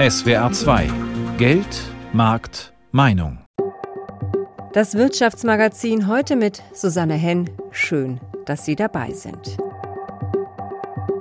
SWR 0.00 0.50
2 0.50 0.90
Geld, 1.38 1.64
Markt, 2.12 2.72
Meinung. 2.90 3.38
Das 4.72 4.94
Wirtschaftsmagazin 4.94 6.08
heute 6.08 6.34
mit 6.34 6.64
Susanne 6.72 7.14
Henn. 7.14 7.48
Schön, 7.70 8.18
dass 8.44 8.64
Sie 8.64 8.74
dabei 8.74 9.12
sind. 9.12 9.56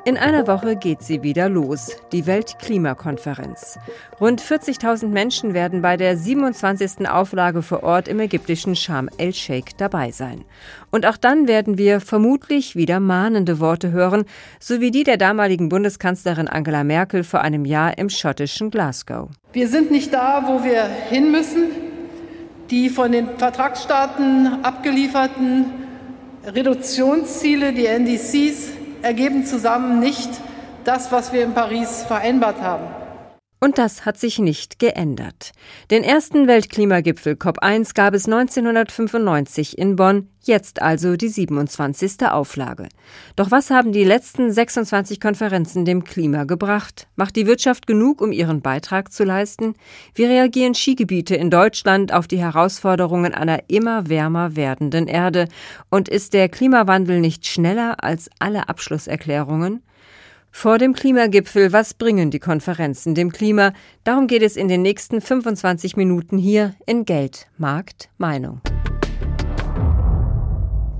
In 0.06 0.18
einer 0.18 0.48
Woche 0.48 0.76
geht 0.76 1.02
sie 1.02 1.24
wieder 1.24 1.48
los, 1.48 1.96
die 2.12 2.26
Weltklimakonferenz. 2.26 3.80
Rund 4.20 4.42
40.000 4.42 5.08
Menschen 5.08 5.54
werden 5.54 5.82
bei 5.82 5.96
der 5.96 6.18
27. 6.18 7.08
Auflage 7.08 7.62
vor 7.62 7.84
Ort 7.84 8.10
im 8.10 8.20
ägyptischen 8.20 8.76
Sharm 8.76 9.08
el-Sheikh 9.18 9.78
dabei 9.78 10.12
sein. 10.12 10.44
Und 10.92 11.06
auch 11.06 11.16
dann 11.16 11.48
werden 11.48 11.78
wir 11.78 12.02
vermutlich 12.02 12.76
wieder 12.76 13.00
mahnende 13.00 13.62
Worte 13.62 13.94
hören, 13.94 14.26
so 14.60 14.82
wie 14.82 14.92
die 14.92 15.06
der 15.06 15.16
damaligen 15.16 15.70
Bundeskanzlerin 15.70 16.50
Angela 16.50 16.84
Merkel 16.84 17.24
vor 17.24 17.40
einem 17.40 17.64
Jahr 17.64 17.98
im 17.98 18.10
schottischen 18.10 18.72
Glasgow. 18.72 19.30
Wir 19.54 19.70
sind 19.70 19.90
nicht 19.90 20.14
da, 20.14 20.44
wo 20.48 20.66
wir 20.66 20.84
hin 20.84 21.32
müssen. 21.32 21.70
Die 22.70 22.90
von 22.90 23.14
den 23.14 23.38
Vertragsstaaten 23.38 24.66
abgelieferten 24.66 25.68
Reduktionsziele, 26.46 27.72
die 27.72 27.86
NDCs, 27.86 28.83
ergeben 29.04 29.46
zusammen 29.46 30.00
nicht 30.00 30.30
das, 30.84 31.12
was 31.12 31.32
wir 31.32 31.44
in 31.44 31.54
Paris 31.54 32.04
vereinbart 32.08 32.62
haben. 32.62 33.03
Und 33.64 33.78
das 33.78 34.06
hat 34.06 34.20
sich 34.20 34.40
nicht 34.40 34.78
geändert. 34.78 35.54
Den 35.90 36.04
ersten 36.04 36.50
Weltklimagipfel 36.50 37.36
COP1 37.36 37.94
gab 37.96 38.14
es 38.14 38.26
1995 38.26 39.78
in 39.78 39.96
Bonn, 39.96 40.28
jetzt 40.42 40.82
also 40.82 41.16
die 41.16 41.30
27. 41.30 42.28
Auflage. 42.30 42.90
Doch 43.38 43.52
was 43.52 43.70
haben 43.70 43.94
die 43.94 44.04
letzten 44.04 44.52
26 44.52 45.22
Konferenzen 45.22 45.86
dem 45.86 46.04
Klima 46.04 46.44
gebracht? 46.44 47.08
Macht 47.16 47.38
die 47.38 47.48
Wirtschaft 47.48 47.88
genug, 47.88 48.20
um 48.20 48.34
ihren 48.34 48.62
Beitrag 48.62 49.14
zu 49.14 49.24
leisten? 49.24 49.76
Wie 50.14 50.26
reagieren 50.26 50.76
Skigebiete 50.76 51.38
in 51.38 51.50
Deutschland 51.50 52.12
auf 52.12 52.28
die 52.28 52.40
Herausforderungen 52.40 53.34
einer 53.34 53.70
immer 53.70 54.10
wärmer 54.10 54.58
werdenden 54.58 55.08
Erde? 55.08 55.48
Und 55.90 56.10
ist 56.10 56.34
der 56.34 56.50
Klimawandel 56.50 57.22
nicht 57.22 57.48
schneller 57.48 58.04
als 58.04 58.30
alle 58.40 58.68
Abschlusserklärungen? 58.68 59.84
Vor 60.56 60.78
dem 60.78 60.94
Klimagipfel, 60.94 61.74
was 61.74 61.96
bringen 61.96 62.30
die 62.32 62.40
Konferenzen 62.40 63.16
dem 63.16 63.34
Klima? 63.34 63.74
Darum 64.06 64.28
geht 64.28 64.44
es 64.44 64.56
in 64.56 64.70
den 64.70 64.84
nächsten 64.84 65.20
25 65.20 65.98
Minuten 65.98 66.38
hier 66.38 66.76
in 66.86 67.04
Geld, 67.04 67.48
Markt, 67.58 68.10
Meinung. 68.18 68.62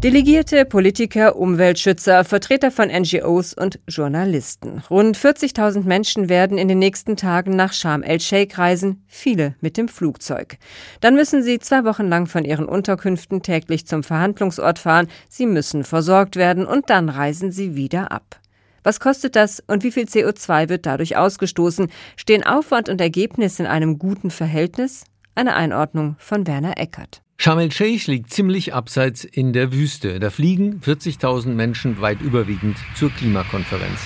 Delegierte, 0.04 0.66
Politiker, 0.66 1.38
Umweltschützer, 1.38 2.26
Vertreter 2.26 2.72
von 2.72 2.90
NGOs 2.90 3.54
und 3.54 3.80
Journalisten. 3.88 4.82
Rund 4.90 5.18
40.000 5.18 5.84
Menschen 5.84 6.28
werden 6.28 6.58
in 6.58 6.68
den 6.68 6.80
nächsten 6.80 7.16
Tagen 7.16 7.56
nach 7.56 7.72
Sharm 7.72 8.04
el-Sheikh 8.04 8.58
reisen, 8.58 9.06
viele 9.08 9.56
mit 9.62 9.78
dem 9.78 9.88
Flugzeug. 9.88 10.58
Dann 11.00 11.16
müssen 11.16 11.42
sie 11.42 11.60
zwei 11.60 11.86
Wochen 11.86 12.10
lang 12.10 12.26
von 12.26 12.44
ihren 12.44 12.66
Unterkünften 12.66 13.44
täglich 13.44 13.88
zum 13.88 14.04
Verhandlungsort 14.04 14.80
fahren, 14.80 15.08
sie 15.30 15.46
müssen 15.46 15.86
versorgt 15.86 16.36
werden 16.36 16.66
und 16.66 16.90
dann 16.90 17.08
reisen 17.08 17.54
sie 17.54 17.76
wieder 17.76 18.12
ab. 18.12 18.43
Was 18.84 19.00
kostet 19.00 19.36
das 19.36 19.64
und 19.66 19.84
wie 19.84 19.92
viel 19.92 20.06
CO2 20.06 20.70
wird 20.70 20.86
dadurch 20.86 21.16
ausgestoßen? 21.16 21.90
Stehen 22.18 22.44
Aufwand 22.44 22.90
und 22.90 23.00
Ergebnis 23.00 23.60
in 23.60 23.66
einem 23.66 23.98
guten 23.98 24.30
Verhältnis? 24.30 25.06
Eine 25.36 25.56
Einordnung 25.56 26.16
von 26.20 26.46
Werner 26.46 26.78
Eckert. 26.78 27.22
Sharm 27.38 27.60
el-Sheikh 27.60 28.10
liegt 28.10 28.32
ziemlich 28.32 28.74
abseits 28.74 29.24
in 29.24 29.54
der 29.54 29.74
Wüste. 29.74 30.20
Da 30.20 30.30
fliegen 30.30 30.82
40.000 30.82 31.50
Menschen 31.50 32.00
weit 32.00 32.22
überwiegend 32.22 32.78
zur 32.96 33.10
Klimakonferenz. 33.10 34.00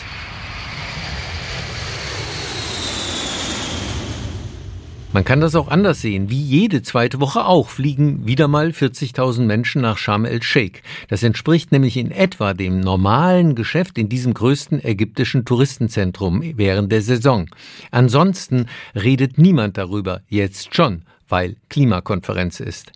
Man 5.14 5.24
kann 5.24 5.40
das 5.40 5.56
auch 5.56 5.70
anders 5.70 6.02
sehen. 6.02 6.30
Wie 6.30 6.42
jede 6.42 6.82
zweite 6.82 7.22
Woche 7.22 7.46
auch 7.46 7.70
fliegen 7.70 8.28
wieder 8.28 8.50
mal 8.50 8.70
40.000 8.70 9.44
Menschen 9.44 9.82
nach 9.82 9.98
Sharm 9.98 10.26
el-Sheikh. 10.26 10.82
Das 11.08 11.24
entspricht 11.24 11.72
nämlich 11.72 11.96
in 11.96 12.12
etwa 12.12 12.54
dem 12.54 12.82
normalen 12.82 13.56
Geschäft 13.56 13.98
in 13.98 14.10
diesem 14.10 14.34
größten 14.34 14.84
ägyptischen 14.84 15.46
Touristenzentrum 15.46 16.44
während 16.58 16.92
der 16.92 17.02
Saison. 17.02 17.50
Ansonsten 17.90 18.66
redet 18.96 19.38
niemand 19.38 19.78
darüber, 19.78 20.22
jetzt 20.28 20.76
schon 20.76 21.04
weil 21.30 21.56
Klimakonferenz 21.70 22.60
ist. 22.60 22.92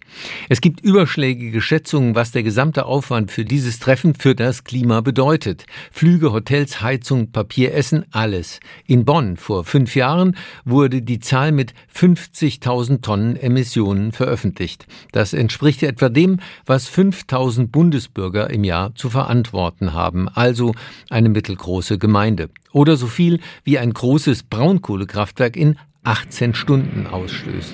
Es 0.50 0.62
gibt 0.62 0.82
überschlägige 0.82 1.62
Schätzungen, 1.62 2.16
was 2.16 2.32
der 2.32 2.44
gesamte 2.44 2.86
Aufwand 2.86 3.32
für 3.32 3.46
dieses 3.46 3.80
Treffen 3.80 4.16
für 4.16 4.36
das 4.36 4.64
Klima 4.64 5.02
bedeutet. 5.02 5.66
Flüge, 5.92 6.32
Hotels, 6.32 6.82
Heizung, 6.82 7.32
Papier, 7.32 7.74
Essen, 7.74 8.06
alles. 8.12 8.60
In 8.86 9.06
Bonn 9.06 9.38
vor 9.38 9.64
fünf 9.64 9.96
Jahren 9.96 10.36
wurde 10.66 11.02
die 11.02 11.20
Zahl 11.20 11.52
mit 11.52 11.74
50.000 11.96 13.02
Tonnen 13.02 13.36
Emissionen 13.36 14.12
veröffentlicht. 14.12 14.86
Das 15.12 15.34
entspricht 15.34 15.84
etwa 15.84 16.10
dem, 16.10 16.40
was 16.66 16.90
5.000 16.90 17.68
Bundesbürger 17.68 18.50
im 18.50 18.64
Jahr 18.64 18.96
zu 18.96 19.10
verantworten 19.10 19.94
haben, 19.94 20.30
also 20.30 20.74
eine 21.10 21.30
mittelgroße 21.30 21.98
Gemeinde. 21.98 22.50
Oder 22.72 22.96
so 22.96 23.08
viel 23.08 23.40
wie 23.64 23.78
ein 23.78 23.94
großes 23.94 24.44
Braunkohlekraftwerk 24.44 25.56
in 25.58 25.78
18 26.04 26.56
Stunden 26.56 27.06
ausstößt. 27.06 27.74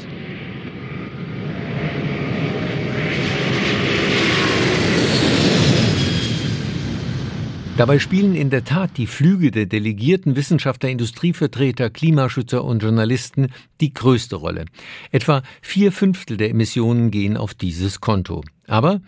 Dabei 7.78 8.00
spielen 8.00 8.36
in 8.36 8.50
der 8.50 8.66
Tat 8.66 8.98
die 8.98 9.08
Flüge 9.08 9.52
der 9.52 9.68
Delegierten 9.68 10.36
Wissenschaftler, 10.36 10.90
Industrievertreter, 10.90 11.90
Klimaschützer 11.90 12.66
und 12.66 12.82
Journalisten 12.82 13.50
die 13.80 13.94
größte 13.94 14.36
Rolle. 14.36 14.66
Etwa 15.12 15.44
vier 15.62 15.92
Fünftel 15.92 16.36
der 16.38 16.50
Emissionen 16.50 17.12
gehen 17.12 17.38
auf 17.38 17.54
dieses 17.54 18.02
Konto. 18.02 18.44
Aber 18.66 19.00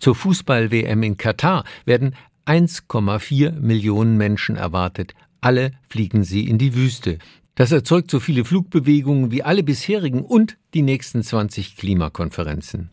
zur 0.00 0.16
Fußball-WM 0.16 1.02
in 1.02 1.16
Katar 1.16 1.64
werden 1.86 2.14
1,4 2.46 3.52
Millionen 3.52 4.16
Menschen 4.16 4.56
erwartet. 4.56 5.14
Alle 5.40 5.72
fliegen 5.88 6.24
sie 6.24 6.48
in 6.48 6.58
die 6.58 6.74
Wüste. 6.74 7.18
Das 7.56 7.72
erzeugt 7.72 8.10
so 8.10 8.20
viele 8.20 8.44
Flugbewegungen 8.44 9.30
wie 9.30 9.42
alle 9.42 9.62
bisherigen 9.62 10.20
und 10.20 10.58
die 10.74 10.82
nächsten 10.82 11.22
20 11.22 11.76
Klimakonferenzen. 11.76 12.90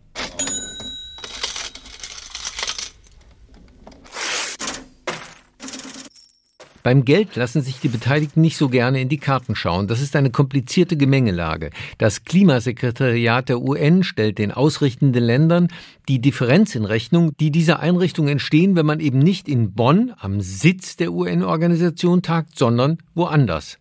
Beim 6.82 7.06
Geld 7.06 7.36
lassen 7.36 7.62
sich 7.62 7.80
die 7.80 7.90
Beteiligten 7.90 8.40
nicht 8.42 8.58
so 8.58 8.68
gerne 8.70 9.02
in 9.02 9.10
die 9.10 9.18
Karten 9.18 9.56
schauen. 9.56 9.88
Das 9.88 10.02
ist 10.02 10.16
eine 10.16 10.32
komplizierte 10.32 10.96
Gemengelage. 10.96 11.70
Das 11.98 12.24
Klimasekretariat 12.24 13.48
der 13.50 13.62
UN 13.62 14.04
stellt 14.04 14.38
den 14.38 14.52
ausrichtenden 14.52 15.24
Ländern 15.24 15.68
die 16.10 16.20
Differenz 16.20 16.76
in 16.76 16.86
Rechnung, 16.86 17.36
die 17.38 17.52
dieser 17.52 17.80
Einrichtung 17.80 18.28
entstehen, 18.30 18.76
wenn 18.76 18.86
man 18.86 19.00
eben 19.02 19.20
nicht 19.20 19.48
in 19.48 19.74
Bonn 19.74 20.14
am 20.18 20.40
Sitz 20.42 20.98
der 20.98 21.14
UN-Organisation 21.14 22.22
tagt, 22.22 22.58
sondern 22.58 22.98
woanders. 23.14 23.78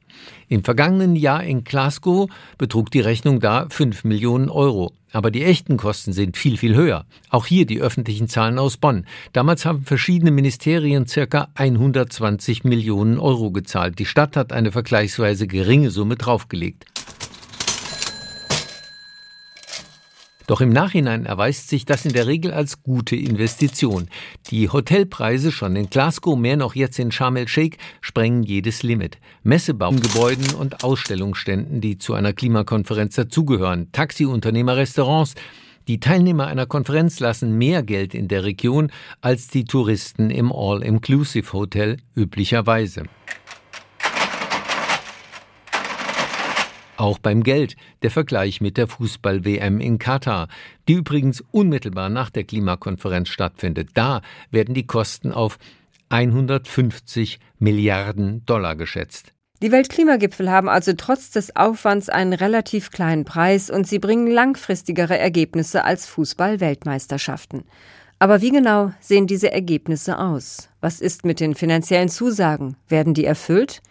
Im 0.49 0.65
vergangenen 0.65 1.17
Jahr 1.17 1.43
in 1.45 1.65
Glasgow 1.65 2.29
betrug 2.59 2.91
die 2.91 3.01
Rechnung 3.01 3.41
da 3.41 3.67
5 3.71 4.05
Millionen 4.05 4.49
Euro. 4.49 4.93
Aber 5.13 5.31
die 5.31 5.45
echten 5.45 5.77
Kosten 5.77 6.13
sind 6.13 6.37
viel, 6.37 6.57
viel 6.57 6.75
höher. 6.75 7.05
Auch 7.29 7.47
hier 7.47 7.67
die 7.67 7.81
öffentlichen 7.81 8.29
Zahlen 8.29 8.59
aus 8.59 8.79
Bonn. 8.79 9.07
Damals 9.33 9.65
haben 9.65 9.85
verschiedene 9.85 10.31
Ministerien 10.31 11.07
circa 11.07 11.49
120 11.55 12.65
Millionen 12.65 13.19
Euro 13.19 13.51
gezahlt. 13.51 13.99
Die 13.99 14.07
Stadt 14.07 14.37
hat 14.37 14.53
eine 14.53 14.73
vergleichsweise 14.73 15.47
geringe 15.47 15.91
Summe 15.91 16.17
draufgelegt. 16.17 16.87
Doch 20.47 20.61
im 20.61 20.71
Nachhinein 20.71 21.27
erweist 21.27 21.69
sich 21.69 21.85
das 21.85 22.05
in 22.05 22.13
der 22.13 22.27
Regel 22.27 22.53
als 22.53 22.83
gute 22.83 23.17
Investition. 23.17 24.09
Die 24.51 24.69
Hotelpreise 24.69 25.53
schon 25.53 25.77
in 25.77 25.89
Glasgow, 25.89 26.37
mehr 26.37 26.57
noch 26.57 26.75
jetzt 26.75 26.99
in 26.99 27.13
Sharm 27.13 27.37
el-Sheikh, 27.37 27.79
sprengen 28.01 28.43
jedes 28.43 28.83
Limit. 28.83 29.19
Messebaumgebäuden 29.43 30.55
und 30.55 30.85
Ausstellungsständen, 30.85 31.81
die 31.81 31.99
zu 31.99 32.15
einer 32.15 32.33
Klimakonferenz 32.33 33.15
dazugehören, 33.15 33.91
Taxiunternehmer, 33.93 34.77
Restaurants, 34.77 35.35
die 35.89 35.99
Teilnehmer 35.99 36.47
einer 36.47 36.67
Konferenz 36.67 37.19
lassen 37.19 37.59
mehr 37.59 37.83
Geld 37.83 38.15
in 38.15 38.29
der 38.29 38.45
Region 38.45 38.93
als 39.21 39.49
die 39.49 39.65
Touristen 39.65 40.31
im 40.31 40.53
All-Inclusive-Hotel 40.53 41.97
üblicherweise. 42.15 43.05
Auch 46.97 47.19
beim 47.19 47.43
Geld 47.43 47.77
der 48.03 48.11
Vergleich 48.11 48.61
mit 48.61 48.77
der 48.77 48.87
Fußball-WM 48.87 49.81
in 49.81 49.99
Katar, 49.99 50.49
die 50.89 50.95
übrigens 50.95 51.43
unmittelbar 51.51 52.09
nach 52.09 52.31
der 52.31 52.45
Klimakonferenz 52.45 53.29
stattfindet. 53.29 53.91
Da 53.95 54.21
werden 54.51 54.75
die 54.75 54.87
Kosten 54.87 55.33
auf 55.33 55.59
150 56.11 57.41
Milliarden 57.59 58.45
Dollar 58.45 58.77
geschätzt. 58.77 59.33
Die 59.63 59.71
Weltklimagipfel 59.71 60.51
haben 60.51 60.69
also 60.69 60.93
trotz 60.97 61.31
des 61.31 61.55
Aufwands 61.55 62.09
einen 62.09 62.33
relativ 62.33 62.91
kleinen 62.91 63.25
Preis 63.25 63.71
und 63.71 63.87
sie 63.87 64.01
bringen 64.01 64.27
langfristigere 64.27 65.17
Ergebnisse 65.17 65.85
als 65.85 66.07
Fußball-Weltmeisterschaften. 66.07 67.63
Aber 68.19 68.41
wie 68.43 68.51
genau 68.51 68.93
sehen 69.01 69.27
diese 69.27 69.53
Ergebnisse 69.53 70.19
aus? 70.19 70.69
Was 70.81 71.01
ist 71.01 71.25
mit 71.25 71.41
den 71.41 71.55
finanziellen 71.55 72.09
Zusagen? 72.09 72.77
Werden 72.89 73.15
die 73.15 73.25
erfüllt? 73.25 73.83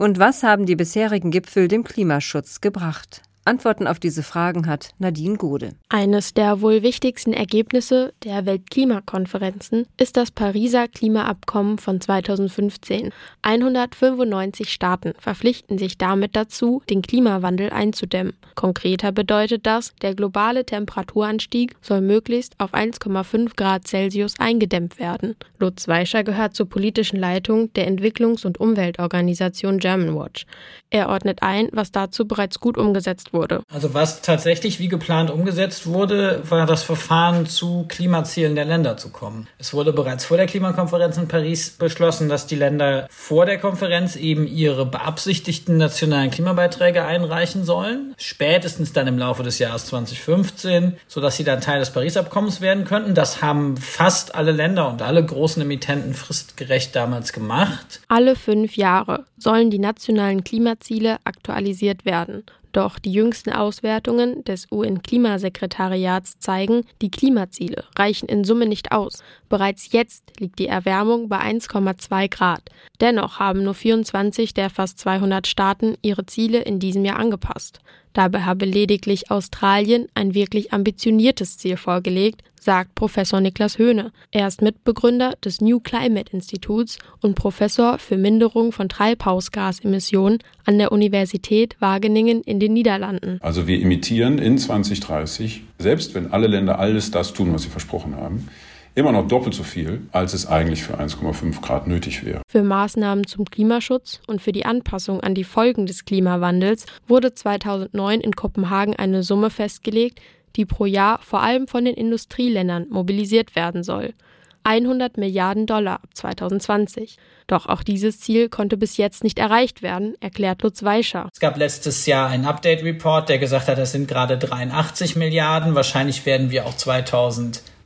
Und 0.00 0.18
was 0.18 0.42
haben 0.42 0.64
die 0.64 0.76
bisherigen 0.76 1.30
Gipfel 1.30 1.68
dem 1.68 1.84
Klimaschutz 1.84 2.62
gebracht? 2.62 3.20
Antworten 3.50 3.88
auf 3.88 3.98
diese 3.98 4.22
Fragen 4.22 4.68
hat 4.68 4.90
Nadine 5.00 5.36
Gode. 5.36 5.72
Eines 5.88 6.34
der 6.34 6.60
wohl 6.60 6.84
wichtigsten 6.84 7.32
Ergebnisse 7.32 8.12
der 8.22 8.46
Weltklimakonferenzen 8.46 9.88
ist 9.96 10.16
das 10.16 10.30
Pariser 10.30 10.86
Klimaabkommen 10.86 11.78
von 11.78 12.00
2015. 12.00 13.10
195 13.42 14.72
Staaten 14.72 15.14
verpflichten 15.18 15.78
sich 15.78 15.98
damit 15.98 16.36
dazu, 16.36 16.80
den 16.88 17.02
Klimawandel 17.02 17.70
einzudämmen. 17.70 18.34
Konkreter 18.54 19.10
bedeutet 19.10 19.66
das, 19.66 19.96
der 20.00 20.14
globale 20.14 20.64
Temperaturanstieg 20.64 21.74
soll 21.80 22.02
möglichst 22.02 22.54
auf 22.60 22.72
1,5 22.72 23.56
Grad 23.56 23.88
Celsius 23.88 24.34
eingedämmt 24.38 25.00
werden. 25.00 25.34
Lutz 25.58 25.88
Weischer 25.88 26.22
gehört 26.22 26.54
zur 26.54 26.68
politischen 26.68 27.18
Leitung 27.18 27.72
der 27.72 27.90
Entwicklungs- 27.90 28.46
und 28.46 28.60
Umweltorganisation 28.60 29.78
Germanwatch. 29.78 30.46
Er 30.90 31.08
ordnet 31.08 31.42
ein, 31.42 31.68
was 31.72 31.90
dazu 31.90 32.28
bereits 32.28 32.60
gut 32.60 32.78
umgesetzt 32.78 33.32
wurde. 33.32 33.39
Also 33.72 33.94
was 33.94 34.22
tatsächlich 34.22 34.78
wie 34.78 34.88
geplant 34.88 35.30
umgesetzt 35.30 35.86
wurde, 35.86 36.42
war 36.48 36.66
das 36.66 36.82
Verfahren 36.82 37.46
zu 37.46 37.84
Klimazielen 37.88 38.54
der 38.54 38.64
Länder 38.64 38.96
zu 38.96 39.10
kommen. 39.10 39.46
Es 39.58 39.72
wurde 39.72 39.92
bereits 39.92 40.24
vor 40.24 40.36
der 40.36 40.46
Klimakonferenz 40.46 41.16
in 41.16 41.28
Paris 41.28 41.70
beschlossen, 41.70 42.28
dass 42.28 42.46
die 42.46 42.56
Länder 42.56 43.06
vor 43.10 43.46
der 43.46 43.58
Konferenz 43.58 44.16
eben 44.16 44.46
ihre 44.46 44.86
beabsichtigten 44.86 45.76
nationalen 45.76 46.30
Klimabeiträge 46.30 47.04
einreichen 47.04 47.64
sollen. 47.64 48.14
Spätestens 48.16 48.92
dann 48.92 49.06
im 49.06 49.18
Laufe 49.18 49.42
des 49.42 49.58
Jahres 49.58 49.86
2015, 49.86 50.96
sodass 51.08 51.36
sie 51.36 51.44
dann 51.44 51.60
Teil 51.60 51.80
des 51.80 51.90
Paris-Abkommens 51.90 52.60
werden 52.60 52.84
könnten. 52.84 53.14
Das 53.14 53.42
haben 53.42 53.76
fast 53.76 54.34
alle 54.34 54.52
Länder 54.52 54.88
und 54.88 55.02
alle 55.02 55.24
großen 55.24 55.62
Emittenten 55.62 56.14
fristgerecht 56.14 56.94
damals 56.94 57.32
gemacht. 57.32 58.00
Alle 58.08 58.36
fünf 58.36 58.76
Jahre 58.76 59.24
sollen 59.38 59.70
die 59.70 59.78
nationalen 59.78 60.44
Klimaziele 60.44 61.18
aktualisiert 61.24 62.04
werden. 62.04 62.44
Doch 62.72 62.98
die 62.98 63.12
jüngsten 63.12 63.52
Auswertungen 63.52 64.44
des 64.44 64.68
UN-Klimasekretariats 64.70 66.38
zeigen, 66.38 66.84
die 67.02 67.10
Klimaziele 67.10 67.84
reichen 67.98 68.28
in 68.28 68.44
Summe 68.44 68.66
nicht 68.66 68.92
aus. 68.92 69.24
Bereits 69.48 69.92
jetzt 69.92 70.38
liegt 70.38 70.58
die 70.58 70.68
Erwärmung 70.68 71.28
bei 71.28 71.40
1,2 71.40 72.28
Grad. 72.28 72.62
Dennoch 73.00 73.40
haben 73.40 73.64
nur 73.64 73.74
24 73.74 74.54
der 74.54 74.70
fast 74.70 74.98
200 74.98 75.46
Staaten 75.46 75.96
ihre 76.02 76.26
Ziele 76.26 76.60
in 76.60 76.78
diesem 76.78 77.04
Jahr 77.04 77.18
angepasst. 77.18 77.80
Dabei 78.12 78.42
habe 78.42 78.64
lediglich 78.64 79.30
Australien 79.30 80.06
ein 80.14 80.34
wirklich 80.34 80.72
ambitioniertes 80.72 81.58
Ziel 81.58 81.76
vorgelegt, 81.76 82.42
sagt 82.60 82.94
Professor 82.94 83.40
Niklas 83.40 83.78
Höhne. 83.78 84.12
Er 84.30 84.46
ist 84.46 84.62
Mitbegründer 84.62 85.34
des 85.44 85.60
New 85.60 85.80
Climate 85.80 86.32
Instituts 86.32 86.98
und 87.20 87.34
Professor 87.34 87.98
für 87.98 88.16
Minderung 88.16 88.72
von 88.72 88.88
Treibhausgasemissionen 88.88 90.38
an 90.64 90.78
der 90.78 90.92
Universität 90.92 91.76
Wageningen 91.80 92.42
in 92.42 92.60
den 92.60 92.72
Niederlanden. 92.72 93.38
Also 93.42 93.66
wir 93.66 93.80
emittieren 93.80 94.38
in 94.38 94.58
2030, 94.58 95.62
selbst 95.78 96.14
wenn 96.14 96.32
alle 96.32 96.48
Länder 96.48 96.78
alles 96.78 97.10
das 97.10 97.32
tun, 97.32 97.52
was 97.52 97.62
sie 97.62 97.70
versprochen 97.70 98.16
haben, 98.16 98.48
immer 98.94 99.12
noch 99.12 99.26
doppelt 99.26 99.54
so 99.54 99.62
viel, 99.62 100.02
als 100.12 100.34
es 100.34 100.46
eigentlich 100.46 100.82
für 100.82 100.98
1,5 100.98 101.60
Grad 101.60 101.86
nötig 101.86 102.24
wäre. 102.24 102.42
Für 102.48 102.62
Maßnahmen 102.62 103.26
zum 103.26 103.44
Klimaschutz 103.44 104.20
und 104.26 104.42
für 104.42 104.52
die 104.52 104.64
Anpassung 104.64 105.20
an 105.20 105.34
die 105.34 105.44
Folgen 105.44 105.86
des 105.86 106.04
Klimawandels 106.04 106.86
wurde 107.06 107.34
2009 107.34 108.20
in 108.20 108.32
Kopenhagen 108.34 108.96
eine 108.96 109.22
Summe 109.22 109.50
festgelegt, 109.50 110.20
die 110.56 110.64
pro 110.64 110.86
Jahr 110.86 111.20
vor 111.22 111.42
allem 111.42 111.68
von 111.68 111.84
den 111.84 111.94
Industrieländern 111.94 112.86
mobilisiert 112.90 113.54
werden 113.54 113.82
soll. 113.82 114.14
100 114.62 115.16
Milliarden 115.16 115.66
Dollar 115.66 115.94
ab 115.94 116.10
2020. 116.12 117.16
Doch 117.46 117.66
auch 117.66 117.82
dieses 117.82 118.20
Ziel 118.20 118.48
konnte 118.48 118.76
bis 118.76 118.96
jetzt 118.96 119.24
nicht 119.24 119.38
erreicht 119.38 119.82
werden, 119.82 120.14
erklärt 120.20 120.62
Lutz 120.62 120.82
Weischer. 120.82 121.28
Es 121.32 121.40
gab 121.40 121.56
letztes 121.56 122.06
Jahr 122.06 122.28
einen 122.28 122.44
Update-Report, 122.44 123.28
der 123.28 123.38
gesagt 123.38 123.68
hat, 123.68 123.78
das 123.78 123.92
sind 123.92 124.06
gerade 124.06 124.38
83 124.38 125.16
Milliarden. 125.16 125.74
Wahrscheinlich 125.74 126.26
werden 126.26 126.50
wir 126.50 126.66
auch 126.66 126.76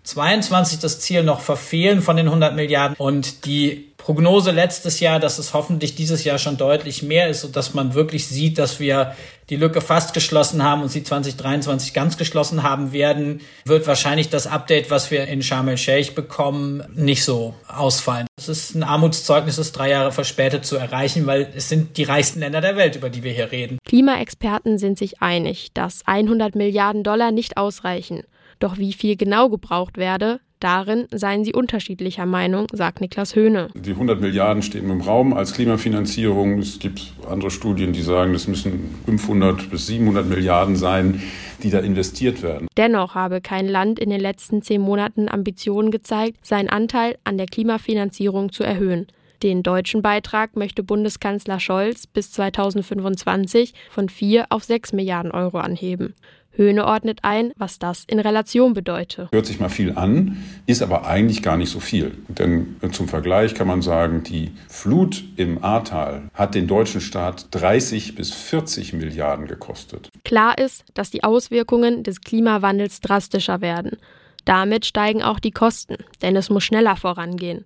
2022 0.04 0.78
das 0.78 1.00
Ziel 1.00 1.22
noch 1.24 1.40
verfehlen 1.40 2.02
von 2.02 2.16
den 2.16 2.26
100 2.26 2.54
Milliarden. 2.54 2.96
Und 2.98 3.46
die 3.46 3.92
Prognose 3.96 4.50
letztes 4.50 5.00
Jahr, 5.00 5.18
dass 5.18 5.38
es 5.38 5.54
hoffentlich 5.54 5.94
dieses 5.94 6.24
Jahr 6.24 6.36
schon 6.38 6.58
deutlich 6.58 7.02
mehr 7.02 7.30
ist 7.30 7.42
und 7.42 7.56
dass 7.56 7.72
man 7.72 7.94
wirklich 7.94 8.26
sieht, 8.26 8.58
dass 8.58 8.78
wir 8.78 9.14
die 9.48 9.56
Lücke 9.56 9.80
fast 9.80 10.12
geschlossen 10.12 10.62
haben 10.62 10.82
und 10.82 10.90
sie 10.90 11.02
2023 11.02 11.94
ganz 11.94 12.18
geschlossen 12.18 12.62
haben 12.62 12.92
werden, 12.92 13.40
wird 13.64 13.86
wahrscheinlich 13.86 14.28
das 14.28 14.46
Update, 14.46 14.90
was 14.90 15.10
wir 15.10 15.26
in 15.26 15.42
Sharm 15.42 15.68
el-Sheikh 15.68 16.12
bekommen, 16.12 16.82
nicht 16.94 17.24
so 17.24 17.54
ausfallen. 17.66 18.26
Es 18.36 18.50
ist 18.50 18.74
ein 18.74 18.82
Armutszeugnis, 18.82 19.56
es 19.56 19.72
drei 19.72 19.88
Jahre 19.88 20.12
verspätet 20.12 20.66
zu 20.66 20.76
erreichen, 20.76 21.26
weil 21.26 21.50
es 21.56 21.70
sind 21.70 21.96
die 21.96 22.04
reichsten 22.04 22.40
Länder 22.40 22.60
der 22.60 22.76
Welt, 22.76 22.96
über 22.96 23.08
die 23.08 23.22
wir 23.22 23.32
hier 23.32 23.52
reden. 23.52 23.78
Klimaexperten 23.86 24.76
sind 24.76 24.98
sich 24.98 25.22
einig, 25.22 25.72
dass 25.72 26.02
100 26.04 26.54
Milliarden 26.56 27.04
Dollar 27.04 27.32
nicht 27.32 27.56
ausreichen. 27.56 28.24
Doch 28.58 28.78
wie 28.78 28.92
viel 28.92 29.16
genau 29.16 29.48
gebraucht 29.48 29.96
werde, 29.96 30.40
Darin 30.64 31.08
seien 31.10 31.44
sie 31.44 31.52
unterschiedlicher 31.52 32.24
Meinung, 32.24 32.68
sagt 32.72 33.02
Niklas 33.02 33.36
Höhne. 33.36 33.68
Die 33.74 33.90
100 33.90 34.18
Milliarden 34.18 34.62
stehen 34.62 34.88
im 34.88 35.02
Raum 35.02 35.34
als 35.34 35.52
Klimafinanzierung. 35.52 36.58
Es 36.58 36.78
gibt 36.78 37.12
andere 37.28 37.50
Studien, 37.50 37.92
die 37.92 38.00
sagen, 38.00 38.34
es 38.34 38.48
müssen 38.48 38.94
500 39.04 39.68
bis 39.70 39.88
700 39.88 40.26
Milliarden 40.26 40.74
sein, 40.74 41.20
die 41.62 41.68
da 41.68 41.80
investiert 41.80 42.42
werden. 42.42 42.66
Dennoch 42.78 43.14
habe 43.14 43.42
kein 43.42 43.68
Land 43.68 43.98
in 43.98 44.08
den 44.08 44.22
letzten 44.22 44.62
zehn 44.62 44.80
Monaten 44.80 45.28
Ambitionen 45.28 45.90
gezeigt, 45.90 46.38
seinen 46.40 46.70
Anteil 46.70 47.18
an 47.24 47.36
der 47.36 47.46
Klimafinanzierung 47.46 48.50
zu 48.50 48.64
erhöhen. 48.64 49.06
Den 49.42 49.62
deutschen 49.62 50.00
Beitrag 50.00 50.56
möchte 50.56 50.82
Bundeskanzler 50.82 51.60
Scholz 51.60 52.06
bis 52.06 52.32
2025 52.32 53.74
von 53.90 54.08
4 54.08 54.46
auf 54.48 54.64
6 54.64 54.94
Milliarden 54.94 55.32
Euro 55.32 55.58
anheben. 55.58 56.14
Höhne 56.56 56.86
ordnet 56.86 57.20
ein, 57.22 57.52
was 57.56 57.78
das 57.78 58.04
in 58.06 58.20
Relation 58.20 58.74
bedeutet. 58.74 59.28
Hört 59.32 59.46
sich 59.46 59.60
mal 59.60 59.68
viel 59.68 59.96
an, 59.96 60.42
ist 60.66 60.82
aber 60.82 61.06
eigentlich 61.06 61.42
gar 61.42 61.56
nicht 61.56 61.70
so 61.70 61.80
viel. 61.80 62.12
Denn 62.28 62.76
zum 62.92 63.08
Vergleich 63.08 63.54
kann 63.54 63.66
man 63.66 63.82
sagen, 63.82 64.22
die 64.22 64.52
Flut 64.68 65.24
im 65.36 65.62
Ahrtal 65.64 66.30
hat 66.32 66.54
den 66.54 66.66
deutschen 66.66 67.00
Staat 67.00 67.48
30 67.50 68.14
bis 68.14 68.32
40 68.32 68.92
Milliarden 68.92 69.46
gekostet. 69.46 70.08
Klar 70.24 70.58
ist, 70.58 70.84
dass 70.94 71.10
die 71.10 71.24
Auswirkungen 71.24 72.02
des 72.04 72.20
Klimawandels 72.20 73.00
drastischer 73.00 73.60
werden. 73.60 73.98
Damit 74.44 74.86
steigen 74.86 75.22
auch 75.22 75.40
die 75.40 75.50
Kosten, 75.50 75.96
denn 76.22 76.36
es 76.36 76.50
muss 76.50 76.64
schneller 76.64 76.96
vorangehen. 76.96 77.64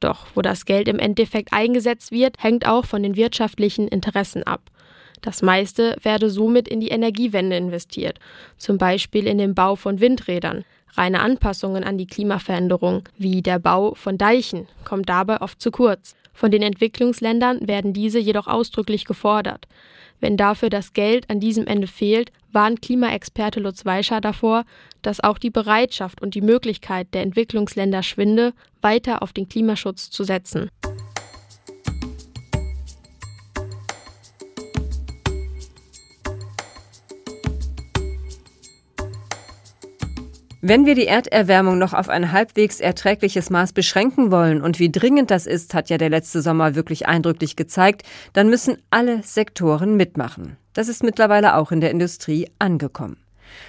Doch 0.00 0.26
wo 0.34 0.42
das 0.42 0.64
Geld 0.64 0.88
im 0.88 0.98
Endeffekt 0.98 1.52
eingesetzt 1.52 2.10
wird, 2.10 2.36
hängt 2.38 2.66
auch 2.66 2.86
von 2.86 3.02
den 3.02 3.16
wirtschaftlichen 3.16 3.88
Interessen 3.88 4.42
ab. 4.42 4.62
Das 5.22 5.42
meiste 5.42 5.96
werde 6.02 6.30
somit 6.30 6.68
in 6.68 6.80
die 6.80 6.88
Energiewende 6.88 7.56
investiert, 7.56 8.18
zum 8.56 8.78
Beispiel 8.78 9.26
in 9.26 9.38
den 9.38 9.54
Bau 9.54 9.76
von 9.76 10.00
Windrädern. 10.00 10.64
Reine 10.94 11.20
Anpassungen 11.20 11.84
an 11.84 11.98
die 11.98 12.06
Klimaveränderung, 12.06 13.08
wie 13.16 13.42
der 13.42 13.58
Bau 13.58 13.94
von 13.94 14.18
Deichen, 14.18 14.66
kommt 14.84 15.08
dabei 15.08 15.40
oft 15.40 15.60
zu 15.60 15.70
kurz. 15.70 16.14
Von 16.32 16.50
den 16.50 16.62
Entwicklungsländern 16.62 17.66
werden 17.68 17.92
diese 17.92 18.18
jedoch 18.18 18.46
ausdrücklich 18.46 19.04
gefordert. 19.04 19.68
Wenn 20.20 20.36
dafür 20.36 20.68
das 20.68 20.92
Geld 20.92 21.28
an 21.30 21.40
diesem 21.40 21.66
Ende 21.66 21.86
fehlt, 21.86 22.32
warnt 22.52 22.82
Klimaexperte 22.82 23.60
Lutz 23.60 23.84
Weischer 23.84 24.20
davor, 24.20 24.64
dass 25.02 25.20
auch 25.20 25.38
die 25.38 25.50
Bereitschaft 25.50 26.20
und 26.20 26.34
die 26.34 26.42
Möglichkeit 26.42 27.08
der 27.14 27.22
Entwicklungsländer 27.22 28.02
schwinde, 28.02 28.52
weiter 28.82 29.22
auf 29.22 29.32
den 29.32 29.48
Klimaschutz 29.48 30.10
zu 30.10 30.24
setzen. 30.24 30.70
Wenn 40.62 40.84
wir 40.84 40.94
die 40.94 41.06
Erderwärmung 41.06 41.78
noch 41.78 41.94
auf 41.94 42.10
ein 42.10 42.32
halbwegs 42.32 42.80
erträgliches 42.80 43.48
Maß 43.48 43.72
beschränken 43.72 44.30
wollen, 44.30 44.60
und 44.60 44.78
wie 44.78 44.92
dringend 44.92 45.30
das 45.30 45.46
ist, 45.46 45.72
hat 45.72 45.88
ja 45.88 45.96
der 45.96 46.10
letzte 46.10 46.42
Sommer 46.42 46.74
wirklich 46.74 47.06
eindrücklich 47.08 47.56
gezeigt, 47.56 48.02
dann 48.34 48.50
müssen 48.50 48.76
alle 48.90 49.22
Sektoren 49.22 49.96
mitmachen. 49.96 50.58
Das 50.74 50.88
ist 50.88 51.02
mittlerweile 51.02 51.56
auch 51.56 51.72
in 51.72 51.80
der 51.80 51.90
Industrie 51.90 52.50
angekommen. 52.58 53.16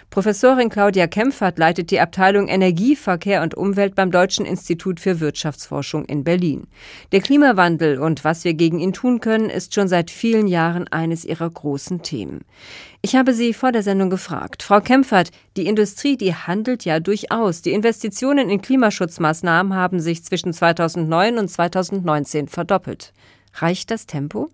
Professorin 0.09 0.69
Claudia 0.69 1.07
Kempfert 1.07 1.57
leitet 1.57 1.91
die 1.91 1.99
Abteilung 1.99 2.47
Energie, 2.47 2.95
Verkehr 2.95 3.41
und 3.41 3.55
Umwelt 3.55 3.95
beim 3.95 4.11
Deutschen 4.11 4.45
Institut 4.45 4.99
für 4.99 5.19
Wirtschaftsforschung 5.19 6.05
in 6.05 6.23
Berlin. 6.23 6.67
Der 7.11 7.21
Klimawandel 7.21 7.99
und 7.99 8.23
was 8.23 8.43
wir 8.43 8.53
gegen 8.53 8.79
ihn 8.79 8.93
tun 8.93 9.19
können, 9.19 9.49
ist 9.49 9.73
schon 9.73 9.87
seit 9.87 10.11
vielen 10.11 10.47
Jahren 10.47 10.87
eines 10.87 11.25
ihrer 11.25 11.49
großen 11.49 12.01
Themen. 12.01 12.41
Ich 13.01 13.15
habe 13.15 13.33
sie 13.33 13.53
vor 13.53 13.71
der 13.71 13.83
Sendung 13.83 14.09
gefragt. 14.09 14.63
Frau 14.63 14.79
Kempfert, 14.79 15.31
die 15.57 15.65
Industrie, 15.65 16.17
die 16.17 16.35
handelt 16.35 16.85
ja 16.85 16.99
durchaus. 16.99 17.61
Die 17.61 17.71
Investitionen 17.71 18.49
in 18.49 18.61
Klimaschutzmaßnahmen 18.61 19.73
haben 19.73 19.99
sich 19.99 20.23
zwischen 20.23 20.53
2009 20.53 21.37
und 21.37 21.47
2019 21.47 22.47
verdoppelt. 22.47 23.13
Reicht 23.55 23.91
das 23.91 24.05
Tempo? 24.05 24.49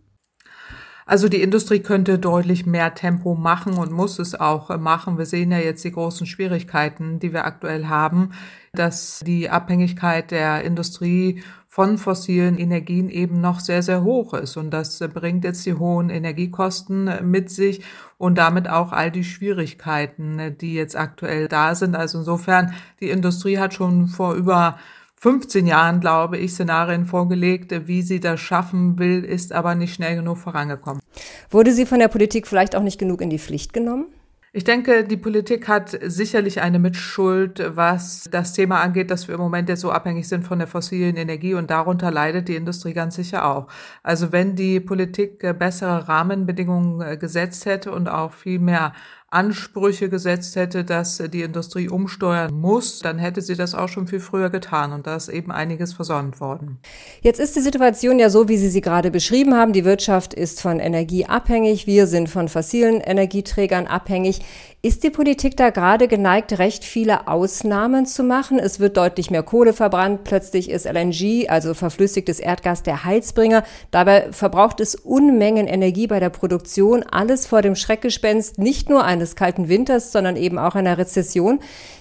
Also 1.10 1.30
die 1.30 1.42
Industrie 1.42 1.80
könnte 1.80 2.20
deutlich 2.20 2.66
mehr 2.66 2.94
Tempo 2.94 3.34
machen 3.34 3.76
und 3.78 3.94
muss 3.94 4.20
es 4.20 4.38
auch 4.38 4.78
machen. 4.78 5.18
Wir 5.18 5.26
sehen 5.26 5.52
ja 5.54 5.58
jetzt 5.58 5.86
die 5.86 5.94
großen 5.94 6.28
Schwierigkeiten, 6.28 7.20
die 7.20 7.32
wir 7.32 7.46
aktuell 7.46 7.88
haben, 7.88 8.32
dass 8.74 9.22
die 9.26 9.50
Abhängigkeit 9.50 10.32
der 10.32 10.66
Industrie 10.66 11.42
von 11.66 11.98
fossilen 11.98 12.58
Energien 12.58 13.08
eben 13.08 13.40
noch 13.40 13.62
sehr, 13.62 13.84
sehr 13.84 14.04
hoch 14.04 14.34
ist. 14.34 14.58
Und 14.58 14.72
das 14.72 15.00
bringt 15.14 15.46
jetzt 15.46 15.66
die 15.66 15.76
hohen 15.76 16.10
Energiekosten 16.10 17.10
mit 17.22 17.52
sich 17.52 17.86
und 18.18 18.38
damit 18.38 18.68
auch 18.68 18.92
all 18.92 19.10
die 19.10 19.24
Schwierigkeiten, 19.24 20.58
die 20.60 20.74
jetzt 20.74 20.98
aktuell 20.98 21.48
da 21.48 21.74
sind. 21.74 21.96
Also 21.96 22.18
insofern, 22.18 22.74
die 23.00 23.12
Industrie 23.12 23.60
hat 23.60 23.74
schon 23.74 24.08
vor 24.08 24.34
über 24.34 24.78
15 25.19 25.65
Jahren, 25.65 26.00
glaube 26.00 26.38
ich, 26.38 26.51
Szenarien 26.53 27.05
vorgelegt, 27.05 27.88
wie 27.88 28.03
sie 28.03 28.19
das 28.19 28.39
schaffen 28.39 29.00
will, 29.00 29.24
ist 29.24 29.51
aber 29.51 29.74
nicht 29.74 29.95
schnell 29.95 30.15
genug 30.15 30.38
vorangekommen. 30.38 31.01
Wurde 31.50 31.74
sie 31.74 31.88
von 31.88 32.00
der 32.00 32.07
Politik 32.07 32.47
vielleicht 32.47 32.75
auch 32.75 32.83
nicht 32.83 33.00
genug 33.00 33.21
in 33.21 33.31
die 33.31 33.39
Pflicht 33.39 33.74
genommen? 33.74 34.05
Ich 34.53 34.63
denke, 34.63 35.03
die 35.03 35.17
Politik 35.17 35.67
hat 35.67 35.95
sicherlich 36.01 36.62
eine 36.62 36.79
Mitschuld, 36.79 37.63
was 37.75 38.27
das 38.31 38.53
Thema 38.53 38.79
angeht, 38.81 39.12
dass 39.12 39.27
wir 39.27 39.36
im 39.36 39.41
Moment 39.41 39.69
jetzt 39.69 39.81
so 39.81 39.91
abhängig 39.91 40.27
sind 40.27 40.45
von 40.45 40.57
der 40.57 40.67
fossilen 40.67 41.15
Energie 41.15 41.53
und 41.53 41.69
darunter 41.69 42.09
leidet 42.12 42.47
die 42.47 42.55
Industrie 42.55 42.93
ganz 42.93 43.15
sicher 43.15 43.45
auch. 43.45 43.67
Also 44.03 44.31
wenn 44.31 44.55
die 44.55 44.79
Politik 44.79 45.39
bessere 45.59 46.07
Rahmenbedingungen 46.07 47.19
gesetzt 47.19 47.65
hätte 47.65 47.91
und 47.91 48.07
auch 48.07 48.33
viel 48.33 48.57
mehr 48.57 48.93
Ansprüche 49.29 50.07
gesetzt 50.07 50.55
hätte, 50.55 50.86
dass 50.86 51.17
die 51.17 51.41
Industrie 51.41 51.89
umsteuern 51.89 52.53
muss, 52.53 53.00
dann 53.00 53.19
hätte 53.19 53.41
sie 53.41 53.55
das 53.55 53.75
auch 53.75 53.89
schon 53.89 54.07
viel 54.07 54.22
früher 54.22 54.50
getan 54.50 54.93
und 54.93 55.05
da 55.05 55.17
ist 55.17 55.27
eben 55.27 55.51
einiges 55.51 55.91
versäumt 55.91 56.39
worden. 56.39 56.79
Jetzt 57.22 57.41
ist 57.41 57.53
die 57.57 57.62
Situation 57.62 58.19
ja 58.19 58.29
so, 58.29 58.48
wie 58.48 58.55
Sie 58.55 58.69
sie 58.69 58.79
gerade 58.79 59.12
beschrieben 59.12 59.53
haben. 59.53 59.74
Die 59.74 59.84
Wirtschaft 59.84 60.34
ist 60.34 60.62
von 60.62 60.79
Energie 60.79 61.25
abhängig. 61.25 61.88
Wir 61.88 62.07
sind 62.07 62.29
von 62.29 62.48
fossilen 62.48 63.01
Energieträgern 63.01 63.86
abhängig. 63.86 64.39
Ist 64.88 65.03
die 65.03 65.10
Politik 65.10 65.58
da 65.58 65.70
gerade 65.70 66.08
geneigt, 66.08 66.60
recht 66.60 66.86
viele 66.86 67.27
Ausnahmen 67.27 68.06
zu 68.06 68.24
machen? 68.24 68.58
Es 68.58 68.79
wird 68.79 68.96
deutlich 68.96 69.29
mehr 69.29 69.44
Kohle 69.44 69.74
verbrannt. 69.74 70.24
Plötzlich 70.24 70.70
ist 70.70 70.86
LNG, 70.86 71.50
also 71.50 71.74
verflüssigtes 71.74 72.39
Erdgas, 72.39 72.84
der 72.84 73.03
Heizbringer. 73.03 73.65
Dabei 73.91 74.32
verbraucht 74.32 74.79
es 74.79 74.96
Unmengen 74.96 75.67
Energie 75.67 76.08
bei 76.08 76.22
der 76.22 76.29
Produktion. 76.29 77.03
Alles 77.03 77.48
vor 77.48 77.62
dem 77.62 77.75
Schreckgespenst, 77.75 78.60
nicht 78.60 78.89
nur 78.89 79.03
eines 79.03 79.36
kalten 79.36 79.67
Winters, 79.67 80.13
sondern 80.13 80.38
eben 80.38 80.58
auch 80.58 80.75
einer 80.75 80.98
Rezession. 80.98 81.60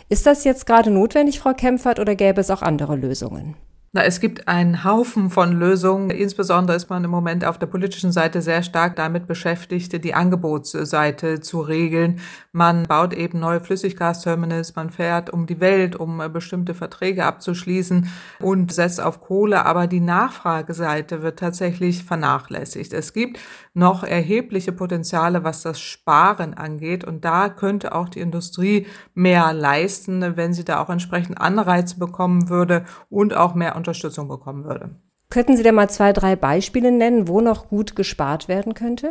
Ist 0.09 0.25
das 0.25 0.45
jetzt 0.45 0.65
gerade 0.65 0.93
notwendig, 0.93 1.41
Frau 1.41 1.55
Kempfert, 1.55 1.99
oder 1.99 2.15
gäbe 2.15 2.41
es 2.41 2.53
auch 2.53 2.63
andere 2.63 2.95
Lösungen? 2.95 3.57
Na, 3.97 4.05
es 4.05 4.21
gibt 4.21 4.47
einen 4.47 4.85
Haufen 4.85 5.31
von 5.31 5.59
Lösungen. 5.59 6.11
Insbesondere 6.11 6.77
ist 6.77 6.91
man 6.91 7.03
im 7.03 7.11
Moment 7.11 7.47
auf 7.47 7.59
der 7.59 7.65
politischen 7.65 8.13
Seite 8.13 8.43
sehr 8.43 8.63
stark 8.63 8.95
damit 8.95 9.27
beschäftigt, 9.27 10.05
die 10.05 10.13
Angebotsseite 10.13 11.41
zu 11.41 11.63
regeln. 11.63 12.21
Man 12.53 12.83
baut 12.83 13.15
eben 13.15 13.41
neue 13.41 13.63
Flüssiggasterminals, 13.63 14.77
man 14.77 14.91
fährt 14.91 15.31
um 15.31 15.47
die 15.47 15.61
Welt, 15.61 15.97
um 15.97 16.23
bestimmte 16.31 16.75
Verträge 16.75 17.25
abzuschließen 17.25 18.11
und 18.41 18.71
setzt 18.71 19.01
auf 19.01 19.23
Kohle. 19.23 19.65
Aber 19.65 19.87
die 19.87 20.01
Nachfrageseite 20.01 21.23
wird 21.23 21.39
tatsächlich 21.39 22.05
vernachlässigt. 22.05 22.93
Es 22.93 23.15
gibt 23.15 23.39
noch 23.77 24.03
erhebliche 24.03 24.73
Potenziale, 24.73 25.45
was 25.45 25.63
das 25.63 25.79
Sparen 25.79 26.55
angeht. 26.55 27.05
Und 27.05 27.25
da 27.25 27.49
könnte 27.51 27.95
auch 27.95 28.09
die 28.09 28.21
Industrie 28.21 28.87
mehr 29.15 29.53
leisten, 29.53 30.37
wenn 30.37 30.55
sie 30.55 30.65
da 30.65 30.83
auch 30.83 30.89
entsprechend 30.89 31.41
Anreize 31.41 31.99
bekommen 31.99 32.49
würde 32.49 32.85
und 33.11 33.37
auch 33.37 33.55
mehr 33.55 33.77
Unterstützung 33.77 34.29
bekommen 34.29 34.65
würde. 34.65 34.97
Könnten 35.29 35.57
Sie 35.57 35.63
da 35.63 35.73
mal 35.73 35.91
zwei, 35.91 36.13
drei 36.13 36.37
Beispiele 36.37 36.91
nennen, 36.91 37.29
wo 37.29 37.41
noch 37.41 37.69
gut 37.69 37.97
gespart 37.97 38.49
werden 38.49 38.75
könnte? 38.75 39.09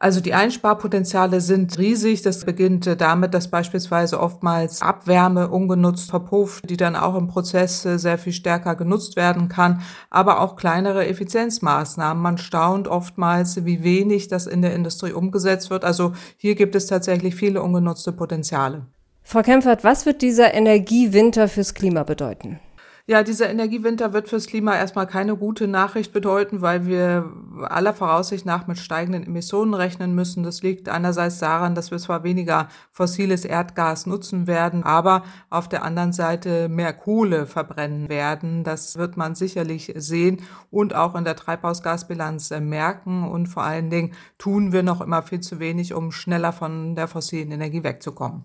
Also 0.00 0.20
die 0.20 0.32
Einsparpotenziale 0.32 1.40
sind 1.40 1.76
riesig. 1.76 2.22
Das 2.22 2.44
beginnt 2.44 2.86
damit, 3.00 3.34
dass 3.34 3.48
beispielsweise 3.48 4.20
oftmals 4.20 4.80
Abwärme 4.80 5.48
ungenutzt 5.48 6.08
verpufft, 6.08 6.70
die 6.70 6.76
dann 6.76 6.94
auch 6.94 7.16
im 7.16 7.26
Prozess 7.26 7.82
sehr 7.82 8.16
viel 8.16 8.32
stärker 8.32 8.76
genutzt 8.76 9.16
werden 9.16 9.48
kann, 9.48 9.82
aber 10.08 10.40
auch 10.40 10.54
kleinere 10.54 11.06
Effizienzmaßnahmen. 11.08 12.22
Man 12.22 12.38
staunt 12.38 12.86
oftmals, 12.86 13.64
wie 13.64 13.82
wenig 13.82 14.28
das 14.28 14.46
in 14.46 14.62
der 14.62 14.74
Industrie 14.74 15.12
umgesetzt 15.12 15.68
wird. 15.70 15.84
Also 15.84 16.12
hier 16.36 16.54
gibt 16.54 16.76
es 16.76 16.86
tatsächlich 16.86 17.34
viele 17.34 17.60
ungenutzte 17.60 18.12
Potenziale. 18.12 18.86
Frau 19.24 19.42
Kempfert, 19.42 19.82
was 19.82 20.06
wird 20.06 20.22
dieser 20.22 20.54
Energiewinter 20.54 21.48
fürs 21.48 21.74
Klima 21.74 22.04
bedeuten? 22.04 22.60
Ja, 23.10 23.22
dieser 23.22 23.48
Energiewinter 23.48 24.12
wird 24.12 24.28
fürs 24.28 24.46
Klima 24.46 24.76
erstmal 24.76 25.06
keine 25.06 25.34
gute 25.34 25.66
Nachricht 25.66 26.12
bedeuten, 26.12 26.60
weil 26.60 26.86
wir 26.86 27.32
aller 27.62 27.94
Voraussicht 27.94 28.44
nach 28.44 28.66
mit 28.66 28.76
steigenden 28.76 29.24
Emissionen 29.24 29.72
rechnen 29.72 30.14
müssen. 30.14 30.42
Das 30.42 30.62
liegt 30.62 30.90
einerseits 30.90 31.38
daran, 31.38 31.74
dass 31.74 31.90
wir 31.90 31.96
zwar 31.96 32.22
weniger 32.22 32.68
fossiles 32.90 33.46
Erdgas 33.46 34.04
nutzen 34.04 34.46
werden, 34.46 34.82
aber 34.82 35.22
auf 35.48 35.70
der 35.70 35.84
anderen 35.84 36.12
Seite 36.12 36.68
mehr 36.68 36.92
Kohle 36.92 37.46
verbrennen 37.46 38.10
werden. 38.10 38.62
Das 38.62 38.98
wird 38.98 39.16
man 39.16 39.34
sicherlich 39.34 39.90
sehen 39.96 40.42
und 40.70 40.94
auch 40.94 41.14
in 41.14 41.24
der 41.24 41.34
Treibhausgasbilanz 41.34 42.50
merken. 42.60 43.26
Und 43.26 43.46
vor 43.46 43.62
allen 43.62 43.88
Dingen 43.88 44.12
tun 44.36 44.72
wir 44.72 44.82
noch 44.82 45.00
immer 45.00 45.22
viel 45.22 45.40
zu 45.40 45.60
wenig, 45.60 45.94
um 45.94 46.12
schneller 46.12 46.52
von 46.52 46.94
der 46.94 47.08
fossilen 47.08 47.52
Energie 47.52 47.82
wegzukommen. 47.82 48.44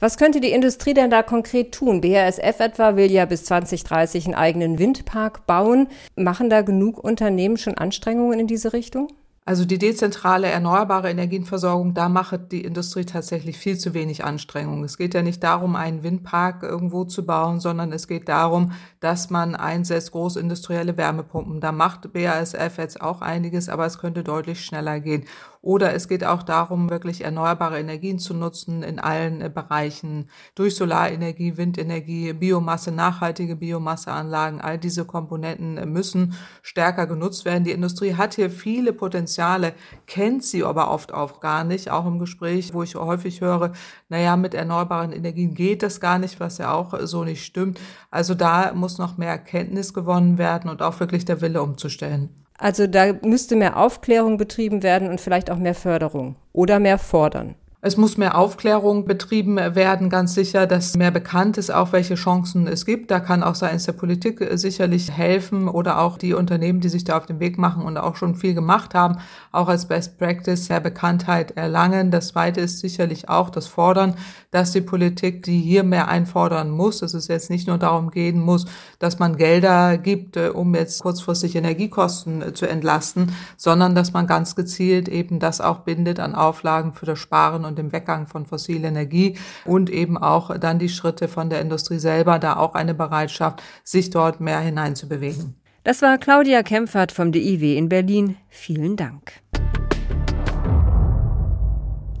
Was 0.00 0.16
könnte 0.16 0.40
die 0.40 0.52
Industrie 0.52 0.94
denn 0.94 1.10
da 1.10 1.24
konkret 1.24 1.72
tun? 1.72 2.00
BASF 2.00 2.60
etwa 2.60 2.94
will 2.94 3.10
ja 3.10 3.24
bis 3.24 3.42
2030 3.44 4.26
einen 4.26 4.34
eigenen 4.36 4.78
Windpark 4.78 5.44
bauen. 5.46 5.88
Machen 6.14 6.48
da 6.48 6.62
genug 6.62 7.02
Unternehmen 7.02 7.56
schon 7.56 7.76
Anstrengungen 7.76 8.38
in 8.38 8.46
diese 8.46 8.72
Richtung? 8.72 9.08
Also 9.48 9.64
die 9.64 9.78
dezentrale 9.78 10.48
erneuerbare 10.48 11.10
Energienversorgung, 11.10 11.94
da 11.94 12.10
macht 12.10 12.52
die 12.52 12.64
Industrie 12.64 13.06
tatsächlich 13.06 13.56
viel 13.56 13.78
zu 13.78 13.94
wenig 13.94 14.22
Anstrengungen. 14.22 14.84
Es 14.84 14.98
geht 14.98 15.14
ja 15.14 15.22
nicht 15.22 15.42
darum, 15.42 15.74
einen 15.74 16.02
Windpark 16.02 16.62
irgendwo 16.62 17.04
zu 17.04 17.24
bauen, 17.24 17.58
sondern 17.58 17.90
es 17.92 18.06
geht 18.06 18.28
darum, 18.28 18.72
dass 19.00 19.30
man 19.30 19.54
einsetzt 19.54 20.12
großindustrielle 20.12 20.98
Wärmepumpen. 20.98 21.62
Da 21.62 21.72
macht 21.72 22.12
BASF 22.12 22.76
jetzt 22.76 23.00
auch 23.00 23.22
einiges, 23.22 23.70
aber 23.70 23.86
es 23.86 23.98
könnte 23.98 24.22
deutlich 24.22 24.62
schneller 24.62 25.00
gehen. 25.00 25.24
Oder 25.60 25.94
es 25.94 26.08
geht 26.08 26.24
auch 26.24 26.42
darum, 26.42 26.90
wirklich 26.90 27.24
erneuerbare 27.24 27.78
Energien 27.78 28.18
zu 28.18 28.34
nutzen 28.34 28.82
in 28.82 28.98
allen 28.98 29.40
äh, 29.40 29.50
Bereichen 29.52 30.30
durch 30.54 30.76
Solarenergie, 30.76 31.56
Windenergie, 31.56 32.32
Biomasse, 32.32 32.92
nachhaltige 32.92 33.56
Biomasseanlagen. 33.56 34.60
All 34.60 34.78
diese 34.78 35.04
Komponenten 35.04 35.76
äh, 35.76 35.86
müssen 35.86 36.34
stärker 36.62 37.06
genutzt 37.06 37.44
werden. 37.44 37.64
Die 37.64 37.72
Industrie 37.72 38.14
hat 38.14 38.34
hier 38.34 38.50
viele 38.50 38.92
Potenziale, 38.92 39.74
kennt 40.06 40.44
sie 40.44 40.64
aber 40.64 40.90
oft 40.90 41.12
auch 41.12 41.40
gar 41.40 41.64
nicht. 41.64 41.90
Auch 41.90 42.06
im 42.06 42.18
Gespräch, 42.18 42.72
wo 42.72 42.82
ich 42.82 42.94
häufig 42.94 43.40
höre, 43.40 43.72
naja, 44.08 44.36
mit 44.36 44.54
erneuerbaren 44.54 45.12
Energien 45.12 45.54
geht 45.54 45.82
das 45.82 46.00
gar 46.00 46.18
nicht, 46.18 46.40
was 46.40 46.58
ja 46.58 46.72
auch 46.72 46.94
so 47.02 47.24
nicht 47.24 47.44
stimmt. 47.44 47.80
Also 48.10 48.34
da 48.34 48.72
muss 48.74 48.98
noch 48.98 49.18
mehr 49.18 49.30
Erkenntnis 49.30 49.92
gewonnen 49.92 50.38
werden 50.38 50.70
und 50.70 50.82
auch 50.82 51.00
wirklich 51.00 51.24
der 51.24 51.40
Wille 51.40 51.62
umzustellen. 51.62 52.47
Also 52.58 52.88
da 52.88 53.14
müsste 53.22 53.56
mehr 53.56 53.76
Aufklärung 53.76 54.36
betrieben 54.36 54.82
werden 54.82 55.08
und 55.08 55.20
vielleicht 55.20 55.50
auch 55.50 55.58
mehr 55.58 55.74
Förderung 55.74 56.36
oder 56.52 56.80
mehr 56.80 56.98
fordern. 56.98 57.54
Es 57.80 57.96
muss 57.96 58.16
mehr 58.16 58.36
Aufklärung 58.36 59.04
betrieben 59.04 59.56
werden, 59.56 60.10
ganz 60.10 60.34
sicher, 60.34 60.66
dass 60.66 60.96
mehr 60.96 61.12
bekannt 61.12 61.58
ist, 61.58 61.70
auch 61.70 61.92
welche 61.92 62.16
Chancen 62.16 62.66
es 62.66 62.84
gibt. 62.84 63.08
Da 63.08 63.20
kann 63.20 63.44
auch 63.44 63.54
seitens 63.54 63.84
der 63.84 63.92
Politik 63.92 64.44
sicherlich 64.54 65.12
helfen 65.12 65.68
oder 65.68 66.00
auch 66.00 66.18
die 66.18 66.34
Unternehmen, 66.34 66.80
die 66.80 66.88
sich 66.88 67.04
da 67.04 67.16
auf 67.16 67.26
den 67.26 67.38
Weg 67.38 67.56
machen 67.56 67.84
und 67.84 67.96
auch 67.96 68.16
schon 68.16 68.34
viel 68.34 68.54
gemacht 68.54 68.96
haben, 68.96 69.18
auch 69.52 69.68
als 69.68 69.86
Best 69.86 70.18
Practice 70.18 70.68
mehr 70.68 70.80
Bekanntheit 70.80 71.52
erlangen. 71.52 72.10
Das 72.10 72.28
Zweite 72.28 72.60
ist 72.60 72.80
sicherlich 72.80 73.28
auch 73.28 73.48
das 73.48 73.68
Fordern, 73.68 74.16
dass 74.50 74.72
die 74.72 74.80
Politik, 74.80 75.44
die 75.44 75.60
hier 75.60 75.84
mehr 75.84 76.08
einfordern 76.08 76.70
muss, 76.70 76.98
dass 76.98 77.14
es 77.14 77.28
jetzt 77.28 77.48
nicht 77.48 77.68
nur 77.68 77.78
darum 77.78 78.10
gehen 78.10 78.40
muss, 78.40 78.66
dass 78.98 79.20
man 79.20 79.36
Gelder 79.36 79.98
gibt, 79.98 80.36
äh, 80.36 80.48
um 80.48 80.74
jetzt 80.74 81.00
kurzfristig 81.02 81.54
Energiekosten 81.54 82.42
äh, 82.42 82.52
zu 82.54 82.66
entlasten, 82.66 83.32
sondern 83.56 83.94
dass 83.94 84.12
man 84.12 84.26
ganz 84.26 84.56
gezielt 84.56 85.08
eben 85.08 85.38
das 85.38 85.60
auch 85.60 85.80
bindet 85.80 86.18
an 86.18 86.34
Auflagen 86.34 86.92
für 86.92 87.06
das 87.06 87.20
Sparen 87.20 87.67
und 87.68 87.78
dem 87.78 87.92
Weggang 87.92 88.26
von 88.26 88.46
fossiler 88.46 88.88
Energie 88.88 89.38
und 89.64 89.90
eben 89.90 90.18
auch 90.18 90.58
dann 90.58 90.80
die 90.80 90.88
Schritte 90.88 91.28
von 91.28 91.50
der 91.50 91.60
Industrie 91.60 91.98
selber, 92.00 92.40
da 92.40 92.56
auch 92.56 92.74
eine 92.74 92.94
Bereitschaft, 92.94 93.62
sich 93.84 94.10
dort 94.10 94.40
mehr 94.40 94.58
hineinzubewegen. 94.58 95.54
Das 95.84 96.02
war 96.02 96.18
Claudia 96.18 96.62
Kempfert 96.64 97.12
vom 97.12 97.30
DIW 97.30 97.76
in 97.76 97.88
Berlin. 97.88 98.36
Vielen 98.48 98.96
Dank. 98.96 99.32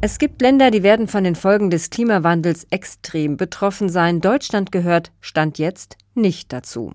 Es 0.00 0.18
gibt 0.18 0.40
Länder, 0.40 0.70
die 0.70 0.84
werden 0.84 1.08
von 1.08 1.24
den 1.24 1.34
Folgen 1.34 1.70
des 1.70 1.90
Klimawandels 1.90 2.68
extrem 2.70 3.36
betroffen 3.36 3.88
sein. 3.88 4.20
Deutschland 4.20 4.70
gehört, 4.70 5.10
Stand 5.20 5.58
jetzt, 5.58 5.96
nicht 6.18 6.52
dazu. 6.52 6.92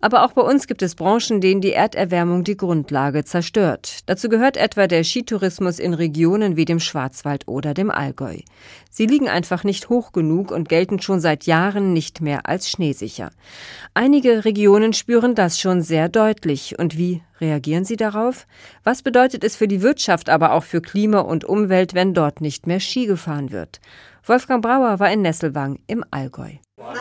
Aber 0.00 0.24
auch 0.24 0.32
bei 0.32 0.42
uns 0.42 0.66
gibt 0.66 0.82
es 0.82 0.94
Branchen, 0.94 1.40
denen 1.40 1.60
die 1.60 1.72
Erderwärmung 1.72 2.44
die 2.44 2.56
Grundlage 2.56 3.24
zerstört. 3.24 4.00
Dazu 4.06 4.28
gehört 4.28 4.56
etwa 4.56 4.86
der 4.86 5.02
Skitourismus 5.02 5.78
in 5.78 5.94
Regionen 5.94 6.56
wie 6.56 6.64
dem 6.64 6.78
Schwarzwald 6.78 7.48
oder 7.48 7.74
dem 7.74 7.90
Allgäu. 7.90 8.38
Sie 8.90 9.06
liegen 9.06 9.28
einfach 9.28 9.64
nicht 9.64 9.88
hoch 9.88 10.12
genug 10.12 10.50
und 10.50 10.68
gelten 10.68 11.00
schon 11.00 11.20
seit 11.20 11.44
Jahren 11.44 11.92
nicht 11.92 12.20
mehr 12.20 12.46
als 12.46 12.70
schneesicher. 12.70 13.30
Einige 13.94 14.44
Regionen 14.44 14.92
spüren 14.92 15.34
das 15.34 15.60
schon 15.60 15.82
sehr 15.82 16.08
deutlich. 16.08 16.78
Und 16.78 16.96
wie 16.96 17.22
reagieren 17.40 17.84
sie 17.84 17.96
darauf? 17.96 18.46
Was 18.84 19.02
bedeutet 19.02 19.44
es 19.44 19.56
für 19.56 19.68
die 19.68 19.82
Wirtschaft, 19.82 20.30
aber 20.30 20.52
auch 20.52 20.64
für 20.64 20.80
Klima 20.80 21.20
und 21.20 21.44
Umwelt, 21.44 21.94
wenn 21.94 22.14
dort 22.14 22.40
nicht 22.40 22.66
mehr 22.66 22.80
Ski 22.80 23.06
gefahren 23.06 23.50
wird? 23.50 23.80
Wolfgang 24.28 24.60
Brauer 24.60 24.98
war 24.98 25.12
in 25.12 25.22
Nesselwang 25.22 25.78
im 25.86 26.04
Allgäu. 26.10 26.50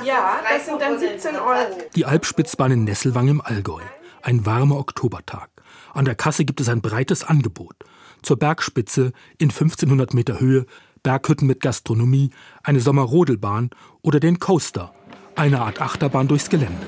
Ja, 0.05 0.41
das 0.48 0.67
sind 0.67 0.79
dann 0.79 1.00
17 1.00 1.36
Euro. 1.36 1.75
Die 1.96 2.05
Alpspitzbahn 2.05 2.72
in 2.72 2.84
Nesselwang 2.84 3.27
im 3.27 3.41
Allgäu. 3.41 3.82
Ein 4.22 4.46
warmer 4.46 4.77
Oktobertag. 4.77 5.50
An 5.96 6.05
der 6.05 6.13
Kasse 6.13 6.46
gibt 6.46 6.62
es 6.62 6.70
ein 6.70 6.84
breites 6.84 7.24
Angebot. 7.24 7.75
Zur 8.22 8.38
Bergspitze 8.38 9.12
in 9.39 9.50
1500 9.50 10.13
Meter 10.13 10.39
Höhe, 10.39 10.67
Berghütten 11.01 11.48
mit 11.48 11.62
Gastronomie, 11.62 12.29
eine 12.62 12.79
Sommerrodelbahn 12.79 13.72
oder 14.03 14.20
den 14.20 14.38
Coaster, 14.38 14.94
eine 15.36 15.62
Art 15.62 15.82
Achterbahn 15.82 16.27
durchs 16.27 16.51
Gelände. 16.51 16.86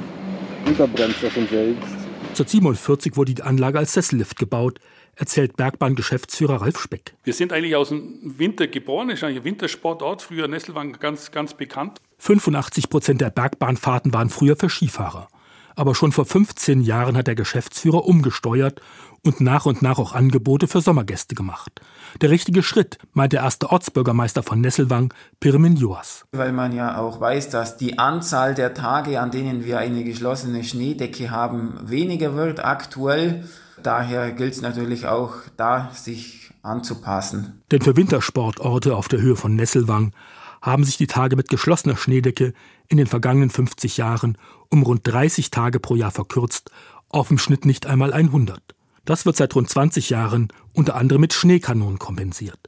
Unterbremser 0.67 1.31
von 1.31 1.47
selbst. 1.47 1.97
1947 2.29 3.17
wurde 3.17 3.33
die 3.33 3.41
Anlage 3.41 3.79
als 3.79 3.93
Sessellift 3.93 4.37
gebaut, 4.37 4.79
erzählt 5.17 5.57
Bergbahn-Geschäftsführer 5.57 6.61
Ralf 6.61 6.79
Speck. 6.79 7.15
Wir 7.23 7.33
sind 7.33 7.51
eigentlich 7.51 7.75
aus 7.75 7.89
dem 7.89 8.19
Winter 8.37 8.67
geboren, 8.67 9.09
ist 9.09 9.23
eigentlich 9.23 9.39
ein 9.39 9.45
Wintersportort, 9.45 10.21
früher 10.21 10.47
Nesselwang 10.47 10.93
ganz, 10.93 11.31
ganz 11.31 11.53
bekannt. 11.53 11.99
85 12.19 12.89
Prozent 12.89 13.21
der 13.21 13.29
Bergbahnfahrten 13.29 14.13
waren 14.13 14.29
früher 14.29 14.55
für 14.55 14.69
Skifahrer. 14.69 15.27
Aber 15.75 15.93
schon 15.93 16.11
vor 16.11 16.25
15 16.25 16.81
Jahren 16.81 17.15
hat 17.15 17.27
der 17.27 17.35
Geschäftsführer 17.35 18.05
umgesteuert 18.05 18.81
und 19.23 19.41
nach 19.41 19.67
und 19.67 19.83
nach 19.83 19.99
auch 19.99 20.13
Angebote 20.13 20.67
für 20.67 20.81
Sommergäste 20.81 21.35
gemacht. 21.35 21.81
Der 22.21 22.31
richtige 22.31 22.63
Schritt, 22.63 22.97
meint 23.13 23.33
der 23.33 23.41
erste 23.41 23.69
Ortsbürgermeister 23.69 24.41
von 24.41 24.59
Nesselwang, 24.59 25.13
Pirmin 25.39 25.75
Joas. 25.75 26.25
Weil 26.31 26.51
man 26.51 26.75
ja 26.75 26.97
auch 26.97 27.19
weiß, 27.19 27.49
dass 27.49 27.77
die 27.77 27.99
Anzahl 27.99 28.55
der 28.55 28.73
Tage, 28.73 29.19
an 29.19 29.29
denen 29.29 29.65
wir 29.65 29.77
eine 29.77 30.03
geschlossene 30.03 30.63
Schneedecke 30.63 31.29
haben, 31.29 31.77
weniger 31.83 32.35
wird 32.35 32.63
aktuell. 32.65 33.43
Daher 33.83 34.31
gilt 34.31 34.53
es 34.53 34.61
natürlich 34.61 35.07
auch, 35.07 35.33
da 35.55 35.91
sich 35.93 36.51
anzupassen. 36.61 37.61
Denn 37.71 37.81
für 37.81 37.95
Wintersportorte 37.95 38.95
auf 38.95 39.07
der 39.07 39.21
Höhe 39.21 39.35
von 39.35 39.55
Nesselwang 39.55 40.13
haben 40.61 40.83
sich 40.83 40.97
die 40.97 41.07
Tage 41.07 41.35
mit 41.35 41.49
geschlossener 41.49 41.97
Schneedecke 41.97 42.53
in 42.87 42.97
den 42.97 43.07
vergangenen 43.07 43.49
50 43.49 43.97
Jahren 43.97 44.37
um 44.69 44.83
rund 44.83 45.01
30 45.03 45.51
Tage 45.51 45.79
pro 45.79 45.95
Jahr 45.95 46.11
verkürzt, 46.11 46.71
auf 47.09 47.31
im 47.31 47.37
Schnitt 47.37 47.65
nicht 47.65 47.85
einmal 47.85 48.11
100. 48.11 48.61
Das 49.05 49.25
wird 49.25 49.37
seit 49.37 49.55
rund 49.55 49.69
20 49.69 50.09
Jahren 50.09 50.49
unter 50.73 50.95
anderem 50.95 51.21
mit 51.21 51.33
Schneekanonen 51.33 51.99
kompensiert. 51.99 52.59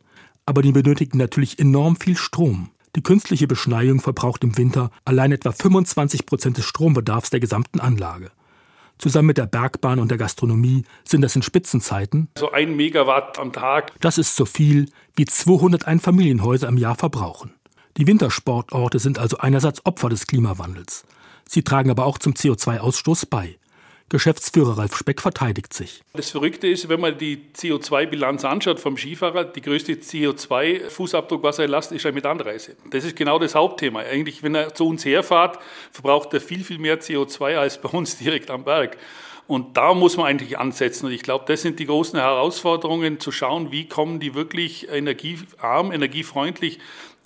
Aber 0.46 0.62
die 0.62 0.72
benötigen 0.72 1.18
natürlich 1.18 1.60
enorm 1.60 1.98
viel 1.98 2.16
Strom. 2.16 2.72
Die 2.96 3.04
künstliche 3.04 3.48
Beschneiung 3.48 4.00
verbraucht 4.00 4.44
im 4.44 4.58
Winter 4.58 4.90
allein 5.06 5.32
etwa 5.32 5.52
25 5.52 6.26
Prozent 6.26 6.58
des 6.58 6.66
Strombedarfs 6.66 7.30
der 7.30 7.40
gesamten 7.40 7.80
Anlage. 7.80 8.32
Zusammen 9.00 9.28
mit 9.28 9.38
der 9.38 9.48
Bergbahn 9.48 10.00
und 10.00 10.12
der 10.12 10.18
Gastronomie 10.18 10.84
sind 11.06 11.22
das 11.22 11.34
in 11.34 11.42
Spitzenzeiten 11.42 12.28
so 12.38 12.52
ein 12.52 12.76
Megawatt 12.76 13.40
am 13.40 13.54
Tag. 13.54 13.94
Das 14.02 14.18
ist 14.18 14.36
so 14.36 14.44
viel, 14.44 14.92
wie 15.16 15.24
200 15.24 15.88
Einfamilienhäuser 15.88 16.68
im 16.68 16.78
Jahr 16.78 16.96
verbrauchen. 16.96 17.54
Die 17.96 18.08
Wintersportorte 18.08 19.00
sind 19.00 19.18
also 19.18 19.38
einerseits 19.38 19.86
Opfer 19.86 20.10
des 20.10 20.28
Klimawandels. 20.28 21.06
Sie 21.48 21.64
tragen 21.64 21.90
aber 21.90 22.06
auch 22.06 22.18
zum 22.18 22.34
CO2-Ausstoß 22.34 23.28
bei. 23.30 23.58
Geschäftsführer 24.10 24.78
Ralf 24.78 24.98
Speck 24.98 25.22
verteidigt 25.22 25.74
sich. 25.74 26.02
Das 26.14 26.32
Verrückte 26.32 26.68
ist, 26.68 26.90
wenn 26.90 27.00
man 27.00 27.18
die 27.18 27.42
CO2-Bilanz 27.56 28.44
anschaut 28.46 28.80
vom 28.80 28.98
Skifahrer, 28.98 29.46
die 29.46 29.62
größte 29.62 29.94
CO2-Fußabdruck, 29.94 31.44
was 31.44 31.60
er 31.60 31.68
lasst, 31.68 31.92
ist 31.92 32.12
mit 32.12 32.26
Anreise. 32.26 32.76
Das 32.90 33.06
ist 33.06 33.16
genau 33.16 33.40
das 33.40 33.56
Hauptthema. 33.56 34.00
Eigentlich, 34.00 34.44
wenn 34.44 34.56
er 34.56 34.74
zu 34.74 34.88
uns 34.88 35.06
herfahrt, 35.06 35.60
verbraucht 35.92 36.34
er 36.34 36.42
viel, 36.42 36.64
viel 36.64 36.80
mehr 36.80 37.00
CO2 37.00 37.58
als 37.58 37.80
bei 37.80 37.90
uns 37.90 38.18
direkt 38.18 38.50
am 38.50 38.64
Berg. 38.64 38.98
Und 39.48 39.78
da 39.78 39.96
muss 39.96 40.16
man 40.16 40.28
eigentlich 40.28 40.60
ansetzen. 40.60 41.08
Und 41.08 41.12
ich 41.12 41.24
glaube, 41.24 41.46
das 41.48 41.64
sind 41.64 41.80
die 41.80 41.88
großen 41.88 42.20
Herausforderungen, 42.20 43.20
zu 43.20 43.32
schauen, 43.32 43.72
wie 43.72 43.88
kommen 43.88 44.20
die 44.20 44.36
wirklich 44.36 44.88
energiearm, 44.90 45.92
energiefreundlich 45.92 46.80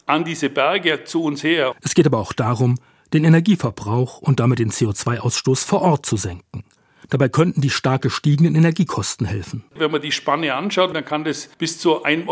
an 0.06 0.24
diese 0.24 0.50
Berge 0.50 1.04
zu 1.04 1.24
uns 1.24 1.44
her. 1.44 1.76
Es 1.82 1.96
geht 1.96 2.06
aber 2.06 2.20
auch 2.20 2.32
darum, 2.32 2.78
den 3.14 3.26
Energieverbrauch 3.26 4.20
und 4.20 4.40
damit 4.40 4.60
den 4.60 4.72
CO2-Ausstoß 4.72 5.66
vor 5.66 5.82
Ort 5.82 6.06
zu 6.06 6.18
senken. 6.18 6.64
Dabei 7.10 7.30
könnten 7.30 7.62
die 7.62 7.70
stark 7.70 8.04
gestiegenen 8.04 8.56
Energiekosten 8.56 9.26
helfen. 9.26 9.64
Wenn 9.76 9.92
man 9.92 10.02
die 10.02 10.12
Spanne 10.12 10.54
anschaut, 10.54 10.96
dann 10.96 11.06
kann 11.06 11.24
das 11.24 11.50
bis 11.58 11.80
zu 11.80 12.06
1,45 12.06 12.28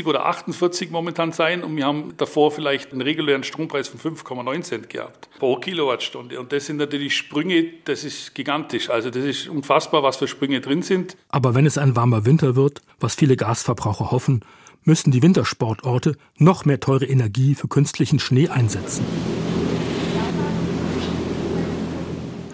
Euro 0.00 0.10
oder 0.10 0.26
48 0.26 0.90
momentan 0.90 1.32
sein. 1.32 1.62
Und 1.62 1.76
wir 1.76 1.86
haben 1.86 2.14
davor 2.16 2.50
vielleicht 2.50 2.92
einen 2.92 3.02
regulären 3.02 3.44
Strompreis 3.44 3.88
von 3.88 4.16
5,9 4.16 4.62
Cent 4.62 4.90
gehabt 4.90 5.28
pro 5.38 5.56
Kilowattstunde. 5.56 6.40
Und 6.40 6.52
das 6.52 6.66
sind 6.66 6.76
natürlich 6.76 7.16
Sprünge, 7.16 7.66
das 7.84 8.04
ist 8.04 8.34
gigantisch. 8.34 8.90
Also 8.90 9.10
das 9.10 9.24
ist 9.24 9.48
unfassbar, 9.48 10.02
was 10.02 10.16
für 10.16 10.28
Sprünge 10.28 10.60
drin 10.60 10.82
sind. 10.82 11.16
Aber 11.28 11.54
wenn 11.54 11.66
es 11.66 11.78
ein 11.78 11.96
warmer 11.96 12.24
Winter 12.24 12.56
wird, 12.56 12.82
was 13.00 13.14
viele 13.14 13.36
Gasverbraucher 13.36 14.10
hoffen, 14.10 14.44
müssen 14.84 15.10
die 15.10 15.22
Wintersportorte 15.22 16.16
noch 16.38 16.64
mehr 16.64 16.80
teure 16.80 17.06
Energie 17.06 17.54
für 17.54 17.68
künstlichen 17.68 18.18
Schnee 18.18 18.48
einsetzen. 18.48 19.04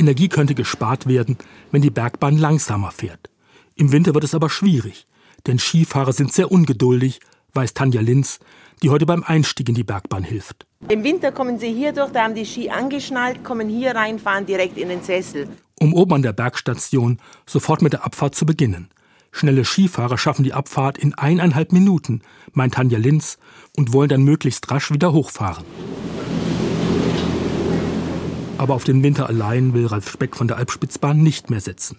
Energie 0.03 0.29
könnte 0.29 0.55
gespart 0.55 1.07
werden, 1.07 1.39
wenn 1.71 1.81
die 1.81 1.91
Bergbahn 1.91 2.37
langsamer 2.37 2.91
fährt. 2.91 3.31
Im 3.77 3.93
Winter 3.93 4.15
wird 4.15 4.25
es 4.25 4.35
aber 4.35 4.51
schwierig, 4.51 5.07
denn 5.47 5.61
Skifahrer 5.61 6.13
sind 6.13 6.33
sehr 6.33 6.51
ungeduldig, 6.51 7.21
weiß 7.55 7.75
Tanja 7.75 8.01
Linz, 8.01 8.41
die 8.83 8.91
heute 8.91 9.07
beim 9.07 9.23
Einstieg 9.23 9.69
in 9.69 9.77
die 9.77 9.85
Bergbahn 9.85 10.25
hilft. 10.25 10.67
Im 10.89 11.05
Winter 11.05 11.31
kommen 11.31 11.61
sie 11.61 11.73
hier 11.73 11.93
durch, 11.93 12.11
da 12.11 12.25
haben 12.25 12.35
die 12.35 12.45
Ski 12.45 12.69
angeschnallt, 12.69 13.45
kommen 13.45 13.69
hier 13.69 13.95
rein, 13.95 14.19
fahren 14.19 14.45
direkt 14.45 14.77
in 14.77 14.89
den 14.89 15.03
Sessel. 15.03 15.49
Um 15.79 15.95
oben 15.95 16.15
an 16.15 16.23
der 16.23 16.33
Bergstation 16.33 17.19
sofort 17.47 17.81
mit 17.81 17.93
der 17.93 18.05
Abfahrt 18.05 18.35
zu 18.35 18.45
beginnen. 18.45 18.89
Schnelle 19.31 19.65
Skifahrer 19.65 20.19
schaffen 20.19 20.43
die 20.43 20.53
Abfahrt 20.53 20.99
in 20.99 21.15
eineinhalb 21.15 21.71
Minuten, 21.73 22.23
meint 22.53 22.75
Tanja 22.75 22.99
Linz, 22.99 23.39
und 23.77 23.93
wollen 23.93 24.09
dann 24.09 24.25
möglichst 24.25 24.69
rasch 24.71 24.91
wieder 24.91 25.13
hochfahren. 25.13 25.65
Aber 28.63 28.75
auf 28.75 28.85
den 28.85 29.03
Winter 29.03 29.29
allein 29.29 29.75
will 29.75 29.87
Ralf 29.87 30.09
Speck 30.09 30.37
von 30.37 30.47
der 30.47 30.57
Alpspitzbahn 30.57 31.21
nicht 31.21 31.51
mehr 31.51 31.61
setzen. 31.61 31.99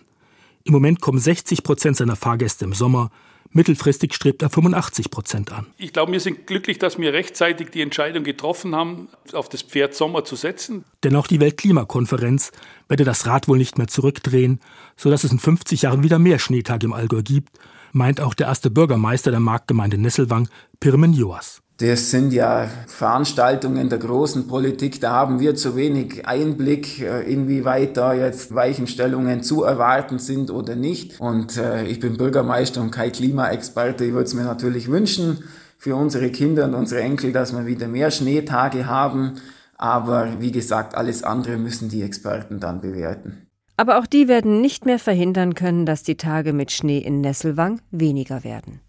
Im 0.64 0.72
Moment 0.72 1.02
kommen 1.02 1.20
60 1.20 1.62
Prozent 1.62 1.98
seiner 1.98 2.16
Fahrgäste 2.16 2.64
im 2.64 2.72
Sommer, 2.72 3.12
Mittelfristig 3.56 4.16
strebt 4.16 4.42
er 4.42 4.50
85 4.50 5.12
Prozent 5.12 5.52
an. 5.52 5.68
Ich 5.78 5.94
glaube, 5.94 6.14
wir 6.14 6.22
sind 6.22 6.48
glücklich, 6.48 6.80
dass 6.80 6.98
wir 6.98 7.14
rechtzeitig 7.14 7.70
die 7.70 7.82
Entscheidung 7.82 8.24
getroffen 8.24 8.74
haben, 8.74 9.10
auf 9.34 9.48
das 9.48 9.62
Pferd 9.62 9.94
Sommer 9.94 10.24
zu 10.24 10.36
setzen. 10.36 10.86
Denn 11.04 11.16
auch 11.18 11.28
die 11.28 11.40
Weltklimakonferenz 11.40 12.52
werde 12.88 13.04
das 13.04 13.28
Rad 13.28 13.48
wohl 13.50 13.58
nicht 13.60 13.78
mehr 13.78 13.88
zurückdrehen, 13.88 14.60
sodass 14.96 15.24
es 15.26 15.34
in 15.34 15.40
50 15.40 15.84
Jahren 15.84 16.02
wieder 16.02 16.18
mehr 16.18 16.40
Schneetage 16.40 16.86
im 16.86 16.94
Allgäu 16.94 17.22
gibt, 17.22 17.60
meint 17.92 18.22
auch 18.22 18.34
der 18.34 18.48
erste 18.48 18.72
Bürgermeister 18.72 19.32
der 19.32 19.42
Marktgemeinde 19.42 20.00
Nesselwang, 20.00 20.48
Pirmen 20.80 21.14
Joas. 21.14 21.63
Das 21.78 22.12
sind 22.12 22.34
ja 22.34 22.70
Veranstaltungen 22.86 23.90
der 23.90 23.98
großen 23.98 24.48
Politik, 24.48 25.02
da 25.02 25.12
haben 25.12 25.40
wir 25.40 25.56
zu 25.56 25.76
wenig 25.76 26.28
Einblick, 26.28 27.02
äh, 27.02 27.22
inwieweit 27.24 27.98
da 27.98 28.14
jetzt 28.14 28.54
Weichenstellungen 28.54 29.42
zu 29.42 29.64
erwarten 29.64 30.20
sind 30.20 30.52
oder 30.52 30.76
nicht. 30.76 31.20
Und 31.20 31.58
äh, 31.58 31.84
ich 31.86 32.00
bin 32.00 32.18
Bürgermeister 32.18 32.80
und 32.80 32.92
kein 32.92 33.12
Klimaexperte. 33.12 34.06
Ich 34.06 34.14
würde 34.14 34.26
es 34.26 34.36
mir 34.36 34.44
natürlich 34.44 34.90
wünschen 34.90 35.44
für 35.80 35.96
unsere 35.96 36.30
Kinder 36.30 36.66
und 36.66 36.76
unsere 36.76 37.02
Enkel, 37.02 37.34
dass 37.34 37.54
wir 37.54 37.66
wieder 37.66 37.88
mehr 37.88 38.12
Schneetage 38.12 38.86
haben. 38.86 39.34
Aber 39.76 40.40
wie 40.40 40.52
gesagt, 40.52 40.94
alles 40.94 41.24
andere 41.24 41.58
müssen 41.58 41.90
die 41.90 42.04
Experten 42.04 42.60
dann 42.60 42.82
bewerten. 42.82 43.48
Aber 43.76 43.98
auch 43.98 44.06
die 44.06 44.28
werden 44.28 44.62
nicht 44.62 44.86
mehr 44.86 45.00
verhindern 45.00 45.56
können, 45.56 45.88
dass 45.88 46.04
die 46.04 46.16
Tage 46.16 46.54
mit 46.54 46.72
Schnee 46.72 47.00
in 47.00 47.22
Nesselwang 47.22 47.82
weniger 47.90 48.44
werden. 48.44 48.80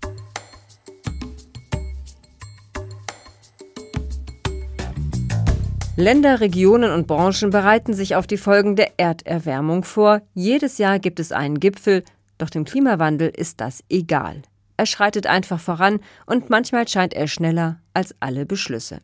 Länder, 5.96 6.40
Regionen 6.40 6.90
und 6.90 7.06
Branchen 7.06 7.50
bereiten 7.50 7.94
sich 7.94 8.16
auf 8.16 8.26
die 8.26 8.36
Folgen 8.36 8.74
der 8.74 8.98
Erderwärmung 8.98 9.84
vor. 9.84 10.22
Jedes 10.34 10.78
Jahr 10.78 10.98
gibt 10.98 11.20
es 11.20 11.30
einen 11.30 11.60
Gipfel, 11.60 12.02
doch 12.36 12.50
dem 12.50 12.64
Klimawandel 12.64 13.28
ist 13.28 13.60
das 13.60 13.84
egal. 13.88 14.42
Er 14.76 14.86
schreitet 14.86 15.28
einfach 15.28 15.60
voran 15.60 16.00
und 16.26 16.50
manchmal 16.50 16.88
scheint 16.88 17.14
er 17.14 17.28
schneller 17.28 17.78
als 17.92 18.12
alle 18.18 18.44
Beschlüsse. 18.44 19.02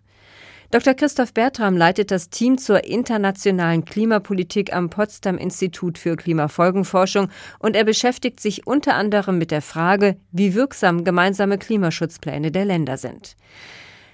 Dr. 0.73 0.95
Christoph 0.95 1.33
Bertram 1.33 1.77
leitet 1.77 2.11
das 2.11 2.29
Team 2.29 2.59
zur 2.59 2.83
internationalen 2.83 3.85
Klimapolitik 3.85 4.75
am 4.75 4.91
Potsdam 4.91 5.39
Institut 5.39 5.97
für 5.97 6.17
Klimafolgenforschung 6.17 7.29
und 7.61 7.77
er 7.77 7.85
beschäftigt 7.85 8.41
sich 8.41 8.67
unter 8.67 8.95
anderem 8.95 9.39
mit 9.39 9.53
der 9.53 9.63
Frage, 9.63 10.17
wie 10.33 10.55
wirksam 10.55 11.05
gemeinsame 11.05 11.57
Klimaschutzpläne 11.57 12.51
der 12.51 12.65
Länder 12.65 12.97
sind. 12.97 13.37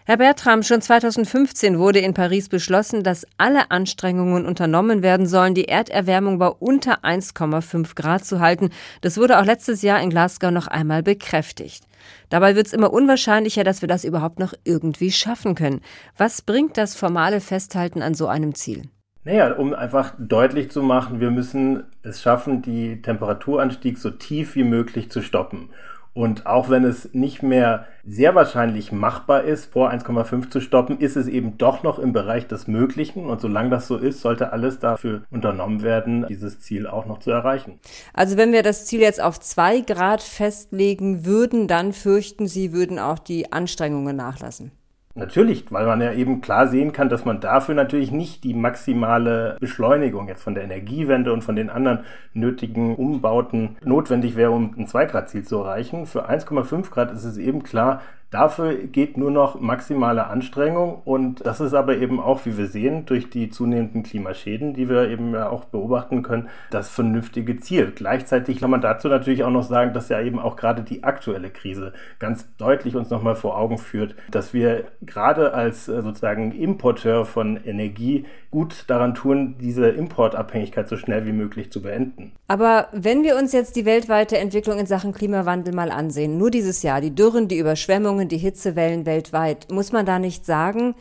Herr 0.09 0.19
Bertram, 0.19 0.63
schon 0.63 0.81
2015 0.81 1.81
wurde 1.81 1.99
in 1.99 2.15
Paris 2.15 2.49
beschlossen, 2.49 3.03
dass 3.03 3.27
alle 3.39 3.73
Anstrengungen 3.73 4.47
unternommen 4.47 5.03
werden 5.03 5.27
sollen, 5.27 5.55
die 5.55 5.67
Erderwärmung 5.67 6.39
bei 6.39 6.47
unter 6.47 7.05
1,5 7.05 7.97
Grad 7.97 8.25
zu 8.25 8.39
halten. 8.39 8.71
Das 9.01 9.19
wurde 9.19 9.41
auch 9.41 9.45
letztes 9.45 9.83
Jahr 9.83 10.01
in 10.01 10.11
Glasgow 10.11 10.53
noch 10.53 10.69
einmal 10.69 11.03
bekräftigt. 11.03 11.89
Dabei 12.29 12.55
wird 12.55 12.69
es 12.69 12.73
immer 12.73 12.93
unwahrscheinlicher, 12.93 13.65
dass 13.65 13.81
wir 13.81 13.89
das 13.89 14.05
überhaupt 14.05 14.39
noch 14.39 14.55
irgendwie 14.63 15.11
schaffen 15.11 15.57
können. 15.57 15.81
Was 16.17 16.41
bringt 16.41 16.77
das 16.77 16.95
formale 16.95 17.41
Festhalten 17.41 18.01
an 18.01 18.15
so 18.15 18.29
einem 18.29 18.55
Ziel? 18.55 18.83
Naja, 19.25 19.55
um 19.55 19.75
einfach 19.75 20.15
deutlich 20.21 20.71
zu 20.71 20.85
machen, 20.85 21.19
wir 21.19 21.33
müssen 21.33 21.83
es 22.05 22.23
schaffen, 22.23 22.63
die 22.63 23.03
Temperaturanstieg 23.03 23.99
so 23.99 24.11
tief 24.11 24.55
wie 24.55 24.63
möglich 24.63 25.11
zu 25.11 25.21
stoppen. 25.21 25.71
Und 26.17 26.47
auch 26.47 26.71
wenn 26.71 26.83
es 26.85 27.13
nicht 27.13 27.43
mehr 27.43 27.85
sehr 28.03 28.35
wahrscheinlich 28.35 28.91
machbar 28.91 29.43
ist, 29.45 29.67
vor 29.67 29.91
1,5 29.91 30.49
zu 30.49 30.63
stoppen, 30.63 30.99
ist 30.99 31.15
es 31.15 31.27
eben 31.27 31.59
doch 31.59 31.83
noch 31.83 31.99
im 31.99 32.15
Bereich 32.15 32.47
des 32.47 32.67
Möglichen. 32.67 33.27
Und 33.27 33.43
solange 33.43 33.69
das 33.69 33.87
so 33.87 33.99
ist, 33.99 34.23
sollte 34.23 34.51
alles 34.51 34.79
dafür 34.79 35.25
unternommen 35.31 35.83
werden, 35.83 36.25
dieses 36.27 36.59
Ziel 36.61 36.87
auch 36.87 37.05
noch 37.05 37.19
zu 37.19 37.31
erreichen. 37.31 37.81
Also 38.15 38.39
wenn 38.39 38.53
wir 38.53 38.63
das 38.63 38.87
Ziel 38.87 39.01
jetzt 39.01 39.21
auf 39.21 39.39
zwei 39.41 39.81
Grad 39.81 40.23
festlegen 40.23 41.27
würden, 41.27 41.69
dann 41.69 41.93
fürchten 41.93 42.47
Sie, 42.47 42.73
würden 42.73 42.99
auch 42.99 43.19
die 43.19 43.53
Anstrengungen 43.53 44.17
nachlassen. 44.17 44.73
Natürlich, 45.17 45.73
weil 45.73 45.87
man 45.87 46.03
ja 46.03 46.13
eben 46.13 46.43
klar 46.43 46.69
sehen 46.69 46.93
kann, 46.93 47.09
dass 47.09 47.25
man 47.25 47.41
dafür 47.41 47.75
natürlich 47.75 48.13
nicht 48.13 48.45
die 48.45 48.53
maximale 48.53 49.57
Beschleunigung 49.61 50.29
jetzt 50.29 50.43
von 50.43 50.55
der 50.55 50.65
Energiewende 50.65 51.33
und 51.33 51.43
von 51.43 51.57
den 51.57 51.71
anderen 51.71 52.01
nötigen 52.35 52.95
Umbauten 52.95 53.79
notwendig 53.83 54.37
wäre, 54.37 54.51
um 54.51 54.75
ein 54.77 54.87
2-Grad-Ziel 54.87 55.45
zu 55.45 55.57
erreichen. 55.57 56.05
Für 56.05 56.29
1,5 56.29 56.91
Grad 56.91 57.13
ist 57.13 57.25
es 57.25 57.39
eben 57.39 57.63
klar, 57.63 58.03
Dafür 58.31 58.75
geht 58.75 59.17
nur 59.17 59.31
noch 59.31 59.61
maximale 59.61 60.27
Anstrengung 60.27 61.01
und 61.05 61.47
das 61.47 61.61
ist 61.61 61.75
aber 61.75 61.97
eben 61.97 62.19
auch, 62.19 62.45
wie 62.45 62.59
wir 62.59 62.67
sehen, 62.67 63.07
durch 63.07 63.31
die 63.31 63.51
zunehmenden 63.51 64.03
Klimaschäden, 64.03 64.75
die 64.75 64.89
wir 64.89 65.09
eben 65.09 65.37
auch 65.37 65.65
beobachten 65.65 66.23
können, 66.23 66.49
das 66.71 66.89
vernünftige 66.89 67.59
Ziel. 67.61 67.93
Gleichzeitig 67.95 68.59
kann 68.59 68.71
man 68.71 68.81
dazu 68.81 69.09
natürlich 69.09 69.45
auch 69.45 69.51
noch 69.51 69.63
sagen, 69.63 69.93
dass 69.93 70.09
ja 70.09 70.21
eben 70.21 70.41
auch 70.41 70.57
gerade 70.57 70.83
die 70.83 71.05
aktuelle 71.05 71.51
Krise 71.51 71.93
ganz 72.19 72.49
deutlich 72.57 72.97
uns 72.97 73.11
nochmal 73.11 73.37
vor 73.37 73.57
Augen 73.57 73.79
führt, 73.79 74.17
dass 74.31 74.53
wir 74.53 74.85
gerade 75.03 75.55
als 75.55 75.89
äh, 75.89 76.03
sozusagen 76.03 76.51
Importeur 76.51 77.27
von 77.27 77.57
Energie 77.57 78.27
gut 78.51 78.85
daran 78.89 79.15
tun, 79.15 79.57
diese 79.61 79.89
Importabhängigkeit 79.89 80.89
so 80.89 80.97
schnell 80.97 81.27
wie 81.27 81.33
möglich 81.33 81.71
zu 81.71 81.83
beenden. 81.83 82.33
Aber 82.49 82.89
wenn 82.93 83.23
wir 83.23 83.37
uns 83.37 83.53
jetzt 83.53 83.77
die 83.77 83.85
weltweite 83.85 84.39
Entwicklung 84.39 84.79
in 84.79 84.87
Sachen 84.87 85.13
Klimawandel 85.13 85.75
mal 85.75 85.91
ansehen, 85.91 86.39
nur 86.39 86.51
dieses 86.51 86.83
Jahr, 86.83 87.01
die 87.01 87.15
Dürren, 87.15 87.49
die 87.49 87.59
Überschwemmungen, 87.59 88.16
die 88.25 88.39
Hitzewellen 88.39 89.07
weltweit, 89.07 89.71
muss 89.71 89.93
man 89.93 90.07
da 90.07 90.19
nicht 90.19 90.47
sagen, 90.47 90.95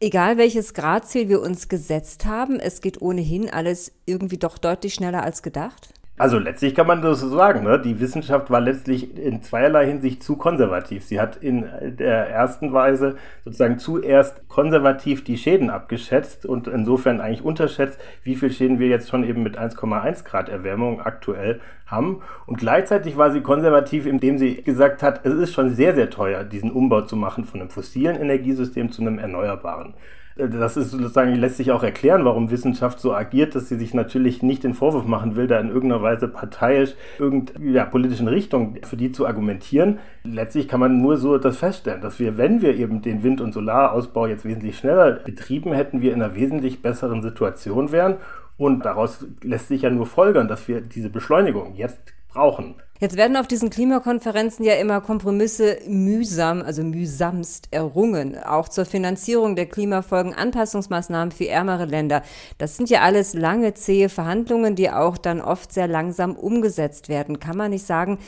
egal 0.00 0.38
welches 0.38 0.74
Gradziel 0.74 1.28
wir 1.28 1.40
uns 1.40 1.68
gesetzt 1.68 2.24
haben, 2.24 2.58
es 2.58 2.80
geht 2.80 3.00
ohnehin 3.02 3.50
alles 3.50 3.92
irgendwie 4.06 4.38
doch 4.38 4.58
deutlich 4.58 4.94
schneller 4.94 5.22
als 5.22 5.42
gedacht? 5.42 5.92
Also 6.18 6.38
letztlich 6.38 6.74
kann 6.74 6.86
man 6.86 7.02
das 7.02 7.20
so 7.20 7.28
sagen. 7.28 7.64
Ne? 7.64 7.78
Die 7.78 8.00
Wissenschaft 8.00 8.50
war 8.50 8.60
letztlich 8.60 9.18
in 9.18 9.42
zweierlei 9.42 9.86
Hinsicht 9.86 10.22
zu 10.22 10.36
konservativ. 10.36 11.04
Sie 11.04 11.20
hat 11.20 11.36
in 11.36 11.66
der 11.82 12.30
ersten 12.30 12.72
Weise 12.72 13.16
sozusagen 13.44 13.78
zuerst 13.78 14.48
konservativ 14.48 15.24
die 15.24 15.36
Schäden 15.36 15.68
abgeschätzt 15.68 16.46
und 16.46 16.68
insofern 16.68 17.20
eigentlich 17.20 17.44
unterschätzt, 17.44 18.00
wie 18.22 18.34
viel 18.34 18.50
Schäden 18.50 18.78
wir 18.78 18.88
jetzt 18.88 19.10
schon 19.10 19.24
eben 19.24 19.42
mit 19.42 19.58
1,1 19.58 20.24
Grad 20.24 20.48
Erwärmung 20.48 21.02
aktuell 21.02 21.60
haben. 21.84 22.22
Und 22.46 22.56
gleichzeitig 22.56 23.18
war 23.18 23.30
sie 23.30 23.42
konservativ, 23.42 24.06
indem 24.06 24.38
sie 24.38 24.62
gesagt 24.62 25.02
hat, 25.02 25.26
es 25.26 25.34
ist 25.34 25.52
schon 25.52 25.74
sehr, 25.74 25.94
sehr 25.94 26.08
teuer, 26.08 26.44
diesen 26.44 26.70
Umbau 26.70 27.02
zu 27.02 27.16
machen 27.16 27.44
von 27.44 27.60
einem 27.60 27.68
fossilen 27.68 28.16
Energiesystem 28.16 28.90
zu 28.90 29.02
einem 29.02 29.18
erneuerbaren. 29.18 29.92
Das 30.36 30.76
ist 30.76 30.90
sozusagen, 30.90 31.34
lässt 31.34 31.56
sich 31.56 31.72
auch 31.72 31.82
erklären, 31.82 32.26
warum 32.26 32.50
Wissenschaft 32.50 33.00
so 33.00 33.14
agiert, 33.14 33.54
dass 33.54 33.70
sie 33.70 33.76
sich 33.76 33.94
natürlich 33.94 34.42
nicht 34.42 34.64
den 34.64 34.74
Vorwurf 34.74 35.06
machen 35.06 35.34
will, 35.34 35.46
da 35.46 35.58
in 35.58 35.68
irgendeiner 35.68 36.02
Weise 36.02 36.28
parteiisch 36.28 36.94
irgendeiner 37.18 37.70
ja, 37.70 37.84
politischen 37.86 38.28
Richtung 38.28 38.76
für 38.82 38.98
die 38.98 39.12
zu 39.12 39.26
argumentieren. 39.26 39.98
Letztlich 40.24 40.68
kann 40.68 40.80
man 40.80 41.00
nur 41.00 41.16
so 41.16 41.38
das 41.38 41.56
feststellen, 41.56 42.02
dass 42.02 42.18
wir, 42.18 42.36
wenn 42.36 42.60
wir 42.60 42.76
eben 42.76 43.00
den 43.00 43.22
Wind- 43.22 43.40
und 43.40 43.54
Solarausbau 43.54 44.26
jetzt 44.26 44.44
wesentlich 44.44 44.76
schneller 44.76 45.12
betrieben 45.12 45.72
hätten, 45.72 46.02
wir 46.02 46.12
in 46.12 46.22
einer 46.22 46.34
wesentlich 46.34 46.82
besseren 46.82 47.22
Situation 47.22 47.90
wären. 47.90 48.16
Und 48.58 48.84
daraus 48.84 49.24
lässt 49.42 49.68
sich 49.68 49.82
ja 49.82 49.90
nur 49.90 50.06
folgern, 50.06 50.48
dass 50.48 50.68
wir 50.68 50.82
diese 50.82 51.08
Beschleunigung 51.08 51.74
jetzt 51.76 52.15
brauchen. 52.36 52.76
Jetzt 52.98 53.16
werden 53.16 53.36
auf 53.36 53.46
diesen 53.46 53.68
Klimakonferenzen 53.68 54.64
ja 54.64 54.74
immer 54.74 55.02
Kompromisse 55.02 55.78
mühsam, 55.86 56.62
also 56.62 56.82
mühsamst 56.82 57.68
errungen, 57.70 58.38
auch 58.38 58.70
zur 58.70 58.86
Finanzierung 58.86 59.54
der 59.54 59.66
Klimafolgen 59.66 60.32
Anpassungsmaßnahmen 60.32 61.30
für 61.30 61.46
ärmere 61.46 61.84
Länder. 61.84 62.22
Das 62.56 62.76
sind 62.76 62.88
ja 62.88 63.02
alles 63.02 63.34
lange, 63.34 63.74
zähe 63.74 64.08
Verhandlungen, 64.08 64.76
die 64.76 64.90
auch 64.90 65.18
dann 65.18 65.42
oft 65.42 65.72
sehr 65.72 65.88
langsam 65.88 66.36
umgesetzt 66.36 67.10
werden. 67.10 67.38
Kann 67.38 67.58
man 67.58 67.70
nicht 67.70 67.84
sagen, 67.84 68.18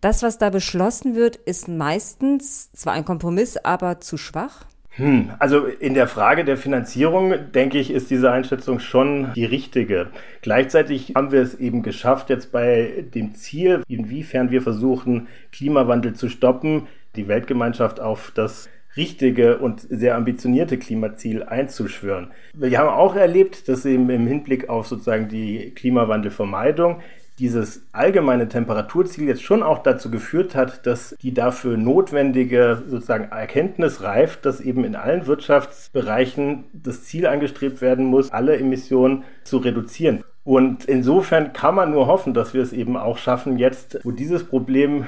das, 0.00 0.22
was 0.22 0.38
da 0.38 0.48
beschlossen 0.48 1.14
wird, 1.14 1.36
ist 1.36 1.68
meistens 1.68 2.72
zwar 2.72 2.94
ein 2.94 3.04
Kompromiss, 3.04 3.58
aber 3.58 4.00
zu 4.00 4.16
schwach? 4.16 4.64
Hm, 4.96 5.32
also 5.40 5.66
in 5.66 5.94
der 5.94 6.06
Frage 6.06 6.44
der 6.44 6.56
Finanzierung, 6.56 7.34
denke 7.52 7.78
ich, 7.78 7.90
ist 7.90 8.10
diese 8.10 8.30
Einschätzung 8.30 8.78
schon 8.78 9.32
die 9.34 9.44
richtige. 9.44 10.08
Gleichzeitig 10.40 11.14
haben 11.16 11.32
wir 11.32 11.42
es 11.42 11.54
eben 11.56 11.82
geschafft, 11.82 12.30
jetzt 12.30 12.52
bei 12.52 13.04
dem 13.12 13.34
Ziel, 13.34 13.82
inwiefern 13.88 14.50
wir 14.50 14.62
versuchen, 14.62 15.26
Klimawandel 15.50 16.14
zu 16.14 16.28
stoppen, 16.28 16.86
die 17.16 17.26
Weltgemeinschaft 17.26 17.98
auf 17.98 18.30
das 18.34 18.68
richtige 18.96 19.58
und 19.58 19.80
sehr 19.80 20.14
ambitionierte 20.14 20.78
Klimaziel 20.78 21.42
einzuschwören. 21.42 22.30
Wir 22.54 22.78
haben 22.78 22.88
auch 22.88 23.16
erlebt, 23.16 23.68
dass 23.68 23.84
eben 23.84 24.08
im 24.08 24.28
Hinblick 24.28 24.68
auf 24.68 24.86
sozusagen 24.86 25.28
die 25.28 25.72
Klimawandelvermeidung 25.74 27.00
dieses 27.38 27.82
allgemeine 27.92 28.48
Temperaturziel 28.48 29.26
jetzt 29.26 29.42
schon 29.42 29.62
auch 29.62 29.82
dazu 29.82 30.10
geführt 30.10 30.54
hat, 30.54 30.86
dass 30.86 31.16
die 31.20 31.34
dafür 31.34 31.76
notwendige 31.76 32.82
sozusagen 32.86 33.30
Erkenntnis 33.30 34.02
reift, 34.02 34.46
dass 34.46 34.60
eben 34.60 34.84
in 34.84 34.94
allen 34.94 35.26
Wirtschaftsbereichen 35.26 36.64
das 36.72 37.04
Ziel 37.04 37.26
angestrebt 37.26 37.80
werden 37.80 38.04
muss, 38.04 38.30
alle 38.30 38.56
Emissionen 38.56 39.24
zu 39.42 39.58
reduzieren. 39.58 40.22
Und 40.44 40.84
insofern 40.84 41.52
kann 41.54 41.74
man 41.74 41.90
nur 41.90 42.06
hoffen, 42.06 42.34
dass 42.34 42.54
wir 42.54 42.62
es 42.62 42.72
eben 42.72 42.96
auch 42.96 43.18
schaffen, 43.18 43.58
jetzt, 43.58 43.98
wo 44.04 44.10
dieses 44.10 44.44
Problem 44.44 45.06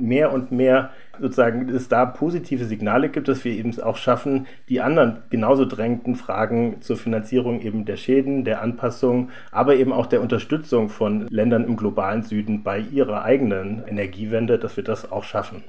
mehr 0.00 0.32
und 0.32 0.52
mehr 0.52 0.90
sozusagen 1.20 1.68
es 1.68 1.88
da 1.88 2.06
positive 2.06 2.64
Signale 2.64 3.08
gibt, 3.08 3.28
dass 3.28 3.44
wir 3.44 3.52
eben 3.52 3.70
es 3.70 3.80
auch 3.80 3.96
schaffen, 3.96 4.46
die 4.68 4.80
anderen 4.80 5.18
genauso 5.30 5.64
drängenden 5.64 6.16
Fragen 6.16 6.80
zur 6.80 6.96
Finanzierung 6.96 7.60
eben 7.60 7.84
der 7.84 7.96
Schäden, 7.96 8.44
der 8.44 8.62
Anpassung, 8.62 9.30
aber 9.50 9.76
eben 9.76 9.92
auch 9.92 10.06
der 10.06 10.20
Unterstützung 10.20 10.88
von 10.88 11.26
Ländern 11.28 11.64
im 11.64 11.76
globalen 11.76 12.22
Süden 12.22 12.62
bei 12.62 12.78
ihrer 12.78 13.22
eigenen 13.24 13.82
Energiewende, 13.86 14.58
dass 14.58 14.76
wir 14.76 14.84
das 14.84 15.10
auch 15.10 15.24
schaffen. 15.24 15.64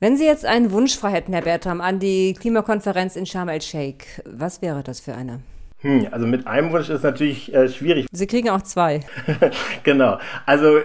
Wenn 0.00 0.16
Sie 0.16 0.24
jetzt 0.24 0.46
einen 0.46 0.72
Wunsch 0.72 0.96
frei 0.96 1.10
hätten, 1.10 1.34
Herr 1.34 1.42
Bertram, 1.42 1.82
an 1.82 1.98
die 1.98 2.32
Klimakonferenz 2.32 3.16
in 3.16 3.26
Sharm 3.26 3.50
el-Sheikh, 3.50 4.22
was 4.24 4.62
wäre 4.62 4.82
das 4.82 5.00
für 5.00 5.14
einer? 5.14 5.40
Hm, 5.80 6.08
also 6.10 6.26
mit 6.26 6.46
einem 6.46 6.72
Wunsch 6.72 6.88
ist 6.88 7.02
natürlich 7.02 7.52
äh, 7.54 7.68
schwierig. 7.68 8.06
Sie 8.12 8.26
kriegen 8.26 8.50
auch 8.50 8.62
zwei. 8.62 9.00
genau. 9.82 10.18
Also 10.46 10.78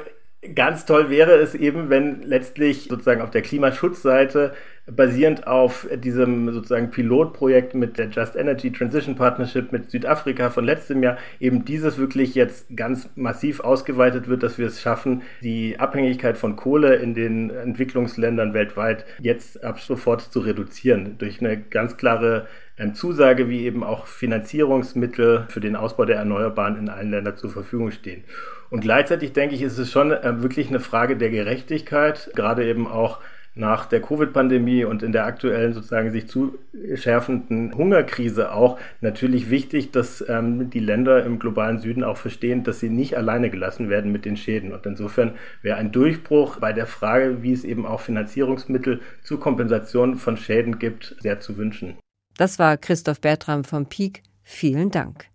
Ganz 0.53 0.85
toll 0.85 1.09
wäre 1.09 1.33
es 1.35 1.55
eben, 1.55 1.89
wenn 1.89 2.21
letztlich 2.21 2.87
sozusagen 2.89 3.21
auf 3.21 3.31
der 3.31 3.41
Klimaschutzseite 3.41 4.53
basierend 4.87 5.47
auf 5.47 5.87
diesem 5.95 6.53
sozusagen 6.53 6.91
Pilotprojekt 6.91 7.73
mit 7.73 7.97
der 7.97 8.09
Just 8.09 8.35
Energy 8.35 8.71
Transition 8.71 9.15
Partnership 9.15 9.71
mit 9.71 9.89
Südafrika 9.89 10.51
von 10.51 10.63
letztem 10.63 11.01
Jahr 11.01 11.17
eben 11.39 11.65
dieses 11.65 11.97
wirklich 11.97 12.35
jetzt 12.35 12.75
ganz 12.75 13.09
massiv 13.15 13.61
ausgeweitet 13.61 14.27
wird, 14.27 14.43
dass 14.43 14.59
wir 14.59 14.67
es 14.67 14.81
schaffen, 14.81 15.23
die 15.41 15.79
Abhängigkeit 15.79 16.37
von 16.37 16.55
Kohle 16.55 16.95
in 16.95 17.15
den 17.15 17.49
Entwicklungsländern 17.49 18.53
weltweit 18.53 19.05
jetzt 19.19 19.63
ab 19.63 19.79
sofort 19.79 20.21
zu 20.21 20.39
reduzieren 20.39 21.17
durch 21.17 21.39
eine 21.39 21.59
ganz 21.59 21.97
klare 21.97 22.47
Zusage, 22.93 23.49
wie 23.49 23.65
eben 23.65 23.83
auch 23.83 24.05
Finanzierungsmittel 24.05 25.45
für 25.49 25.61
den 25.61 25.75
Ausbau 25.75 26.05
der 26.05 26.17
Erneuerbaren 26.17 26.77
in 26.77 26.89
allen 26.89 27.11
Ländern 27.11 27.37
zur 27.37 27.49
Verfügung 27.49 27.91
stehen. 27.91 28.23
Und 28.69 28.81
gleichzeitig 28.81 29.33
denke 29.33 29.55
ich, 29.55 29.61
ist 29.61 29.77
es 29.77 29.91
schon 29.91 30.11
äh, 30.11 30.41
wirklich 30.41 30.67
eine 30.69 30.79
Frage 30.79 31.15
der 31.15 31.29
Gerechtigkeit, 31.29 32.31
gerade 32.35 32.67
eben 32.67 32.87
auch 32.87 33.19
nach 33.55 33.85
der 33.85 34.01
Covid-Pandemie 34.01 34.83
und 34.83 35.01
in 35.01 35.13
der 35.13 35.25
aktuellen 35.25 35.73
sozusagen 35.73 36.11
sich 36.11 36.27
zuschärfenden 36.27 37.73
Hungerkrise 37.73 38.51
auch 38.51 38.77
natürlich 38.99 39.49
wichtig, 39.49 39.91
dass 39.91 40.23
ähm, 40.27 40.69
die 40.69 40.81
Länder 40.81 41.25
im 41.25 41.39
globalen 41.39 41.79
Süden 41.79 42.03
auch 42.03 42.17
verstehen, 42.17 42.63
dass 42.63 42.81
sie 42.81 42.89
nicht 42.89 43.15
alleine 43.15 43.49
gelassen 43.49 43.89
werden 43.89 44.11
mit 44.11 44.25
den 44.25 44.35
Schäden. 44.35 44.73
Und 44.73 44.85
insofern 44.85 45.35
wäre 45.61 45.77
ein 45.77 45.93
Durchbruch 45.93 46.57
bei 46.59 46.73
der 46.73 46.85
Frage, 46.85 47.41
wie 47.43 47.53
es 47.53 47.63
eben 47.63 47.85
auch 47.85 48.01
Finanzierungsmittel 48.01 48.99
zur 49.23 49.39
Kompensation 49.39 50.17
von 50.17 50.35
Schäden 50.35 50.77
gibt, 50.77 51.15
sehr 51.21 51.39
zu 51.39 51.57
wünschen. 51.57 51.95
Das 52.37 52.59
war 52.59 52.77
Christoph 52.77 53.21
Bertram 53.21 53.63
vom 53.63 53.87
Peak. 53.87 54.23
Vielen 54.43 54.91
Dank. 54.91 55.25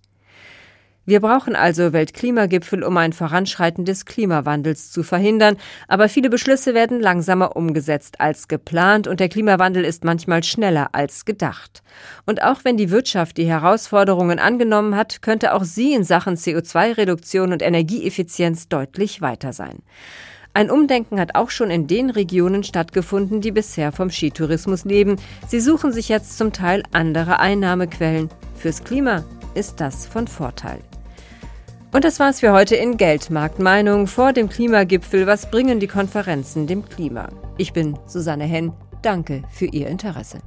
Wir 1.07 1.21
brauchen 1.21 1.57
also 1.57 1.93
Weltklimagipfel, 1.93 2.85
um 2.85 2.97
ein 2.97 3.13
Voranschreiten 3.13 3.85
des 3.85 4.05
Klimawandels 4.05 4.93
zu 4.93 5.03
verhindern, 5.03 5.57
aber 5.89 6.09
viele 6.09 6.31
Beschlüsse 6.31 6.73
werden 6.73 7.01
langsamer 7.01 7.57
umgesetzt 7.57 8.21
als 8.21 8.47
geplant 8.47 9.09
und 9.09 9.19
der 9.19 9.29
Klimawandel 9.29 9.85
ist 9.85 10.05
manchmal 10.05 10.45
schneller 10.45 10.91
als 10.93 11.25
gedacht. 11.25 11.83
Und 12.27 12.43
auch 12.43 12.65
wenn 12.65 12.77
die 12.77 12.91
Wirtschaft 12.91 13.39
die 13.39 13.49
Herausforderungen 13.49 14.39
angenommen 14.39 14.95
hat, 14.95 15.21
könnte 15.21 15.55
auch 15.55 15.65
sie 15.65 15.95
in 15.95 16.05
Sachen 16.05 16.37
CO2-Reduktion 16.37 17.53
und 17.53 17.63
Energieeffizienz 17.63 18.69
deutlich 18.69 19.21
weiter 19.21 19.53
sein. 19.53 19.83
Ein 20.53 20.71
Umdenken 20.71 21.21
hat 21.21 21.37
auch 21.37 21.51
schon 21.51 21.71
in 21.71 21.87
den 21.87 22.11
Regionen 22.11 22.65
stattgefunden, 22.65 23.41
die 23.41 23.53
bisher 23.53 23.93
vom 23.93 24.11
Skitourismus 24.11 24.85
leben. 24.85 25.17
Sie 25.47 25.61
suchen 25.61 25.93
sich 25.93 26.09
jetzt 26.09 26.37
zum 26.37 26.53
Teil 26.53 26.83
andere 26.91 27.39
Einnahmequellen. 27.39 28.29
Fürs 28.57 28.83
Klima 28.83 29.25
ist 29.55 29.81
das 29.81 30.07
von 30.07 30.27
Vorteil. 30.27 30.81
Und 31.93 32.05
das 32.05 32.19
war's 32.21 32.41
für 32.41 32.53
heute 32.53 32.77
in 32.77 32.97
Geldmarktmeinung 32.97 34.07
vor 34.07 34.33
dem 34.33 34.49
Klimagipfel. 34.49 35.27
Was 35.27 35.51
bringen 35.51 35.81
die 35.81 35.89
Konferenzen 35.89 36.67
dem 36.67 36.85
Klima? 36.85 37.29
Ich 37.57 37.73
bin 37.73 37.97
Susanne 38.07 38.45
Henn. 38.45 38.73
Danke 39.03 39.43
für 39.51 39.67
Ihr 39.67 39.87
Interesse. 39.87 40.39